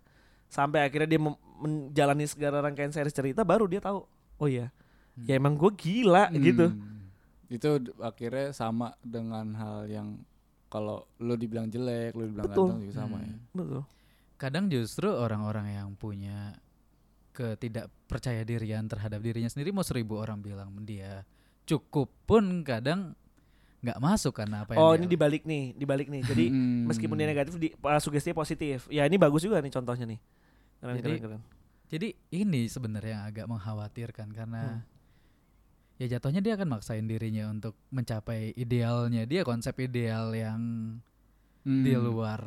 Sampai 0.47 0.83
akhirnya 0.83 1.09
dia 1.09 1.21
menjalani 1.57 2.25
segala 2.25 2.59
rangkaian 2.61 2.91
series 2.91 3.13
cerita, 3.13 3.43
baru 3.43 3.65
dia 3.65 3.79
tahu. 3.79 4.03
Oh 4.35 4.49
iya, 4.49 4.75
ya 5.21 5.35
emang 5.35 5.55
gue 5.55 5.71
gila 5.73 6.27
Hmm. 6.29 6.41
gitu. 6.41 6.67
Itu 7.47 7.69
akhirnya 8.01 8.51
sama 8.51 8.99
dengan 8.99 9.55
hal 9.55 9.87
yang 9.87 10.19
kalau 10.67 11.07
lu 11.17 11.35
dibilang 11.35 11.69
jelek, 11.69 12.11
lu 12.13 12.27
dibilang 12.27 12.49
Betul. 12.49 12.67
ganteng 12.69 12.81
juga 12.83 12.95
sama 12.97 13.17
ya. 13.21 13.31
Hmm. 13.31 13.43
Betul. 13.53 13.83
kadang 14.35 14.67
justru 14.67 15.07
orang-orang 15.09 15.73
yang 15.73 15.89
punya 15.95 16.59
ketidakpercaya 17.35 18.41
dirian 18.43 18.87
terhadap 18.87 19.19
dirinya 19.19 19.51
sendiri 19.51 19.75
mau 19.75 19.83
seribu 19.83 20.17
orang 20.17 20.39
bilang 20.39 20.71
dia 20.81 21.27
cukup 21.67 22.09
pun 22.25 22.63
kadang 22.63 23.19
nggak 23.83 23.99
masuk 23.99 24.33
karena 24.33 24.65
apa 24.65 24.73
yang 24.73 24.81
Oh 24.81 24.93
dia- 24.93 24.99
ini 24.99 25.07
dibalik 25.07 25.43
nih, 25.45 25.65
dibalik 25.75 26.09
nih. 26.09 26.23
Jadi 26.23 26.45
Hmm. 26.49 26.89
meskipun 26.89 27.21
dia 27.21 27.29
negatif, 27.29 27.53
di, 27.55 27.69
uh, 27.75 28.01
sugestinya 28.01 28.33
positif. 28.35 28.89
Ya 28.89 29.05
ini 29.05 29.21
bagus 29.21 29.45
juga 29.45 29.61
nih 29.61 29.69
contohnya 29.69 30.09
nih. 30.09 30.21
Keren, 30.81 30.95
Jadi- 30.97 31.05
keren, 31.11 31.21
keren. 31.21 31.43
Jadi 31.85 32.09
ini 32.33 32.65
sebenarnya 32.65 33.13
yang 33.13 33.25
agak 33.27 33.45
mengkhawatirkan 33.47 34.29
karena 34.33 34.63
Hmm. 34.73 36.01
ya 36.01 36.17
jatuhnya 36.17 36.41
dia 36.41 36.57
akan 36.57 36.69
maksain 36.71 37.05
dirinya 37.05 37.45
untuk 37.47 37.77
mencapai 37.91 38.57
idealnya 38.57 39.25
dia 39.25 39.45
konsep 39.45 39.77
ideal 39.79 40.33
yang 40.33 40.61
Hmm. 41.61 41.85
di 41.85 41.93
luar 41.93 42.41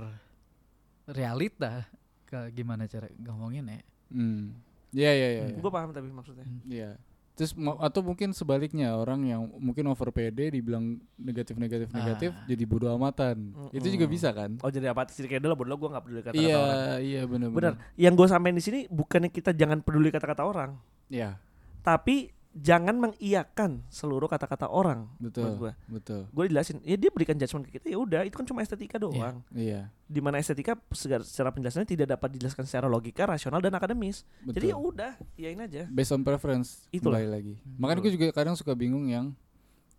realita. 1.06 1.86
Ke- 2.26 2.50
Gimana 2.50 2.86
cara 2.86 3.08
ngomongin 3.16 3.66
ya? 3.68 3.80
Hmm. 4.10 4.58
Iya 4.90 5.12
iya 5.12 5.28
iya. 5.30 5.44
iya. 5.48 5.58
Gue 5.58 5.70
paham 5.70 5.90
tapi 5.90 6.08
maksudnya. 6.08 6.46
Iya. 6.64 6.96
Terus 7.34 7.54
mau- 7.54 7.78
atau 7.78 8.02
mungkin 8.02 8.34
sebaliknya 8.34 8.92
orang 8.92 9.22
yang 9.24 9.46
mungkin 9.56 9.86
over 9.86 10.10
PD 10.10 10.50
dibilang 10.52 10.98
negatif 11.16 11.54
negatif 11.54 11.86
Ah. 11.92 12.02
negatif 12.02 12.34
jadi 12.44 12.64
bodoh 12.64 12.90
amatan. 12.92 13.54
Itu 13.70 13.86
juga 13.88 14.04
Mm-mm. 14.04 14.16
bisa 14.16 14.30
kan? 14.32 14.58
Oh 14.58 14.70
jadi 14.70 14.90
apa? 14.90 15.06
Jadi 15.06 15.28
kayak 15.28 15.44
dulu 15.44 15.54
bodoh 15.56 15.78
gue 15.78 15.90
nggak 15.92 16.04
peduli 16.04 16.22
kata-kata 16.24 16.42
Iya 16.42 16.58
orang. 16.58 16.98
iya 17.00 17.22
benar 17.24 17.48
Benar. 17.52 17.74
Yang 17.94 18.14
gue 18.16 18.28
sampein 18.28 18.54
di 18.54 18.64
sini 18.64 18.80
bukannya 18.88 19.30
kita 19.30 19.54
jangan 19.54 19.80
peduli 19.80 20.10
kata-kata 20.10 20.44
orang, 20.44 20.82
Iya 21.08 21.38
tapi 21.80 22.36
jangan 22.58 22.98
mengiyakan 22.98 23.86
seluruh 23.88 24.26
kata-kata 24.26 24.66
orang. 24.66 25.06
betul 25.18 25.54
gue 25.58 25.72
betul. 25.88 26.26
gue 26.28 26.46
jelasin, 26.48 26.82
ya 26.82 26.94
dia 26.94 27.08
berikan 27.08 27.34
judgement 27.34 27.62
ke 27.62 27.76
kita 27.76 27.88
ya 27.88 27.98
udah, 27.98 28.22
itu 28.22 28.34
kan 28.34 28.44
cuma 28.44 28.60
estetika 28.60 28.98
doang. 28.98 29.46
Iya 29.50 29.90
Di 30.04 30.18
mana 30.18 30.38
estetika 30.38 30.74
segar- 30.92 31.22
secara 31.22 31.50
penjelasannya 31.50 31.86
tidak 31.86 32.08
dapat 32.10 32.34
dijelaskan 32.34 32.64
secara 32.64 32.86
logika, 32.86 33.24
rasional 33.24 33.60
dan 33.60 33.72
akademis. 33.72 34.26
betul. 34.42 34.54
Jadi 34.54 34.66
ya 34.68 34.78
udah, 34.78 35.12
iyain 35.36 35.60
aja. 35.60 35.84
based 35.88 36.12
on 36.12 36.22
preference 36.22 36.88
kembali 36.90 37.28
lagi. 37.28 37.56
Hmm. 37.58 37.78
Makanya 37.78 38.00
gue 38.02 38.14
juga 38.14 38.28
kadang 38.32 38.54
suka 38.54 38.74
bingung 38.74 39.06
yang 39.06 39.32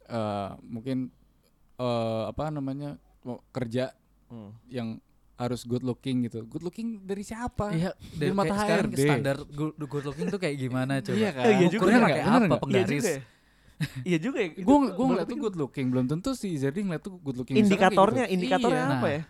eh 0.04 0.50
mungkin 0.62 1.12
eh, 1.76 2.22
apa 2.26 2.48
namanya 2.48 2.96
kerja 3.50 3.92
Hmm. 4.26 4.52
yang 4.66 5.00
harus 5.38 5.62
good 5.62 5.80
looking 5.80 6.26
gitu. 6.26 6.42
Good 6.44 6.60
looking 6.60 7.00
dari 7.00 7.22
siapa? 7.22 7.70
Iya, 7.70 7.94
dari 8.12 8.34
mata 8.34 8.52
HRD. 8.52 8.98
standar 8.98 9.36
good, 9.46 9.78
good 9.78 10.04
looking 10.04 10.26
tuh 10.26 10.36
kayak 10.36 10.58
gimana 10.58 10.98
coba? 10.98 11.14
Iya 11.14 11.30
kan? 11.30 11.44
Iya 11.46 11.66
juga 11.68 11.78
Ukurnya 11.80 11.94
ya, 11.94 12.02
pakai 12.04 12.20
apa 12.20 12.38
nggak? 12.42 12.60
penggaris? 12.60 12.90
Iya 12.90 12.98
juga 12.98 13.08
ya. 13.08 13.20
Iya 14.02 14.18
juga 14.18 14.38
ya. 14.38 14.48
Gue 14.58 14.76
gue 14.90 15.06
ngeliat 15.06 15.26
tuh 15.26 15.38
good 15.38 15.56
looking 15.56 15.86
belum 15.88 16.04
tentu 16.04 16.30
si 16.34 16.50
Zerdi 16.52 16.82
ngeliat 16.82 16.98
tuh 16.98 17.14
good 17.16 17.38
looking 17.38 17.54
Indikatornya, 17.56 18.26
gitu. 18.26 18.34
indikatornya 18.34 18.82
Iya. 18.82 18.90
apa 18.92 19.06
Nah. 19.06 19.14
ya? 19.14 19.22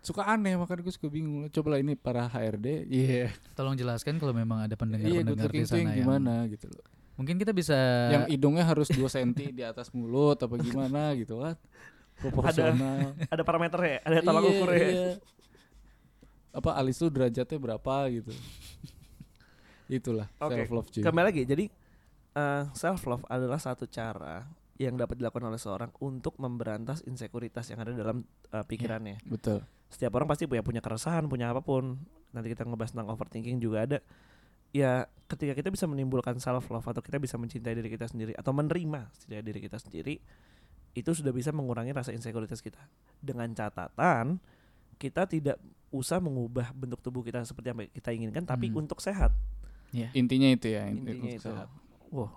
Suka 0.00 0.22
aneh 0.24 0.56
makanya 0.56 0.80
gue 0.80 0.94
suka 0.94 1.06
bingung. 1.06 1.44
Coba 1.52 1.76
lah 1.76 1.78
ini 1.78 1.92
para 1.92 2.24
HRD. 2.24 2.88
Iya. 2.88 3.28
Tolong 3.52 3.76
jelaskan 3.76 4.16
kalau 4.16 4.32
memang 4.32 4.64
ada 4.64 4.72
Iya 4.72 4.80
pendengar-pendengar 4.80 5.28
looking 5.44 5.52
di 5.52 5.58
yang 5.60 5.68
sana 5.68 5.80
yang 5.84 5.98
gimana 6.00 6.34
gitu 6.48 6.66
loh. 6.66 6.84
mungkin 7.18 7.34
kita 7.34 7.50
bisa 7.50 7.74
yang 8.08 8.24
hidungnya 8.30 8.62
harus 8.62 8.86
2 8.88 9.02
cm 9.04 9.34
di 9.50 9.60
atas 9.60 9.90
mulut 9.90 10.38
apa 10.38 10.54
gimana 10.56 11.12
gitu 11.12 11.42
kan. 11.42 11.58
Proporsional. 12.18 13.14
Ada 13.30 13.42
parameternya, 13.46 13.90
ya? 13.90 14.00
ada 14.02 14.16
tolak 14.26 14.42
Iya, 14.42 14.50
ukurnya. 14.50 14.78
ya? 14.78 14.88
iya. 14.90 15.10
Apa 16.50 16.70
alis 16.74 16.96
tuh 16.98 17.10
derajatnya 17.12 17.58
berapa 17.60 17.94
gitu. 18.10 18.32
Itulah 19.88 20.28
Oke, 20.42 20.58
self 20.58 20.70
love 20.74 20.88
cuy. 20.92 21.02
Kembali 21.02 21.26
lagi, 21.30 21.42
jadi 21.48 21.64
self 22.74 23.02
love 23.08 23.24
adalah 23.26 23.58
satu 23.58 23.88
cara 23.90 24.46
yang 24.78 24.94
dapat 24.94 25.18
dilakukan 25.18 25.42
oleh 25.42 25.58
seorang 25.58 25.90
untuk 25.98 26.38
memberantas 26.38 27.02
insekuritas 27.02 27.66
yang 27.66 27.82
ada 27.82 27.90
dalam 27.90 28.22
uh, 28.54 28.62
pikirannya. 28.62 29.18
Betul. 29.26 29.66
Setiap 29.90 30.14
orang 30.14 30.30
pasti 30.30 30.46
punya 30.46 30.62
punya 30.62 30.78
keresahan, 30.78 31.26
punya 31.26 31.50
apa 31.50 31.58
pun. 31.66 31.98
Nanti 32.30 32.54
kita 32.54 32.62
ngebahas 32.62 32.94
tentang 32.94 33.10
overthinking 33.10 33.58
juga 33.58 33.82
ada. 33.88 33.98
Ya, 34.70 35.08
ketika 35.26 35.56
kita 35.58 35.74
bisa 35.74 35.88
menimbulkan 35.90 36.38
self 36.38 36.70
love 36.70 36.86
atau 36.86 37.02
kita 37.02 37.18
bisa 37.18 37.34
mencintai 37.40 37.74
diri 37.74 37.90
kita 37.90 38.06
sendiri 38.06 38.36
atau 38.38 38.54
menerima 38.54 39.10
setidaknya 39.18 39.44
diri 39.50 39.60
kita 39.66 39.78
sendiri, 39.82 40.14
itu 40.98 41.10
sudah 41.12 41.30
bisa 41.30 41.50
mengurangi 41.50 41.90
rasa 41.90 42.10
insekuritas 42.10 42.58
kita. 42.58 42.82
Dengan 43.16 43.46
catatan 43.50 44.42
kita 44.96 45.24
tidak 45.24 45.56
usah 45.88 46.18
mengubah 46.18 46.74
bentuk 46.74 46.98
tubuh 46.98 47.22
kita 47.22 47.40
seperti 47.42 47.66
yang 47.68 47.78
kita 47.88 48.10
inginkan, 48.10 48.42
tapi 48.42 48.68
Hmm. 48.68 48.82
untuk 48.82 48.98
sehat. 48.98 49.30
ya. 49.88 50.12
Intinya 50.12 50.50
itu 50.50 50.68
ya, 50.68 50.84
inti- 50.84 51.00
Intinya 51.00 51.16
untuk 51.24 51.32
itu. 51.32 51.48
sehat. 51.48 51.68
Wah, 52.10 52.28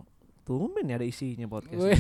tumben 0.42 0.88
ya 0.88 0.96
ada 0.96 1.04
isinya 1.04 1.44
podcast. 1.46 1.76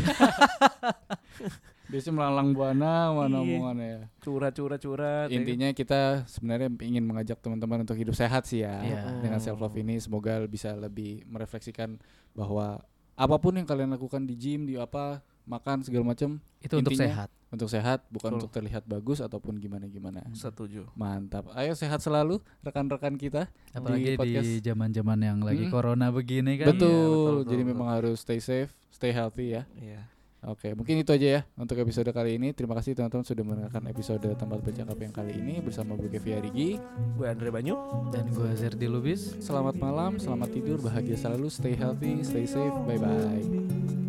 Biasanya 1.92 2.16
melalang 2.16 2.56
buana 2.56 3.12
mana 3.12 3.38
Iya. 3.38 3.44
omongannya 3.44 3.88
ya. 3.90 4.02
Curhat, 4.22 4.54
curhat, 4.56 4.80
curhat. 4.80 5.28
ya 5.28 5.36
kan? 5.36 5.36
Intinya 5.36 5.68
kita 5.72 6.02
sebenarnya 6.26 6.72
ingin 6.80 7.04
mengajak 7.04 7.44
teman-teman 7.44 7.84
untuk 7.84 8.00
hidup 8.00 8.16
sehat 8.16 8.48
sih 8.48 8.64
ya. 8.64 8.80
Iya. 8.80 9.02
Dengan 9.20 9.44
self 9.44 9.60
love 9.60 9.76
ini 9.76 10.00
semoga 10.00 10.40
bisa 10.48 10.72
lebih 10.72 11.28
merefleksikan 11.28 12.00
bahwa 12.32 12.80
apa 13.12 13.36
pun 13.38 13.54
yang 13.54 13.68
kalian 13.68 13.92
lakukan 13.92 14.24
di 14.24 14.40
gym, 14.40 14.64
di 14.64 14.80
apa, 14.80 15.20
makan 15.52 15.84
segala 15.84 16.08
macam 16.08 16.40
Itu 16.58 16.78
untuk 16.78 16.94
Intinya- 16.94 17.28
sehat. 17.28 17.30
untuk 17.52 17.68
sehat 17.68 18.00
bukan 18.08 18.32
Betul. 18.32 18.38
untuk 18.40 18.52
terlihat 18.54 18.84
bagus 18.86 19.20
ataupun 19.20 19.58
gimana-gimana. 19.58 20.24
Setuju. 20.32 20.88
Mantap. 20.94 21.52
Ayo 21.52 21.76
sehat 21.76 22.00
selalu 22.00 22.40
rekan-rekan 22.62 23.20
kita. 23.20 23.52
Apalagi 23.72 24.16
podcast. 24.16 24.48
di 24.48 24.64
zaman-zaman 24.64 25.20
yang 25.20 25.40
lagi 25.42 25.68
Hmm. 25.68 25.74
corona 25.74 26.08
begini 26.10 26.56
kan. 26.56 26.72
betul. 26.72 26.88
Iya, 26.88 27.04
betul, 27.04 27.12
betul, 27.36 27.50
Jadi 27.50 27.62
betul. 27.62 27.72
memang 27.76 27.88
harus 27.92 28.18
stay 28.18 28.40
safe, 28.40 28.72
stay 28.88 29.12
healthy 29.12 29.52
ya. 29.52 29.68
Iya. 29.76 30.08
Oke, 30.42 30.74
mungkin 30.74 30.98
itu 30.98 31.14
aja 31.14 31.28
ya 31.38 31.42
untuk 31.54 31.78
episode 31.78 32.10
kali 32.10 32.42
ini. 32.42 32.50
Terima 32.50 32.74
kasih 32.74 32.98
teman-teman 32.98 33.22
sudah 33.22 33.46
mendengarkan 33.46 33.86
episode 33.86 34.26
tempat 34.26 34.58
bercakap 34.58 34.98
yang 34.98 35.14
kali 35.14 35.38
ini 35.38 35.62
bersama 35.62 35.94
gue 35.94 36.10
Kevi 36.10 36.34
Arigi. 36.34 36.70
Gue 37.14 37.30
Andre 37.30 37.54
Banyu. 37.54 37.78
Dan 38.10 38.26
gue 38.28 38.50
Zerdi 38.58 38.90
Lubis. 38.90 39.38
Selamat 39.38 39.78
malam, 39.78 40.18
selamat 40.18 40.50
tidur, 40.50 40.82
bahagia 40.82 41.14
selalu, 41.14 41.46
stay 41.46 41.78
healthy, 41.78 42.26
stay 42.26 42.50
safe, 42.50 42.74
bye 42.86 42.98
bye. 42.98 44.01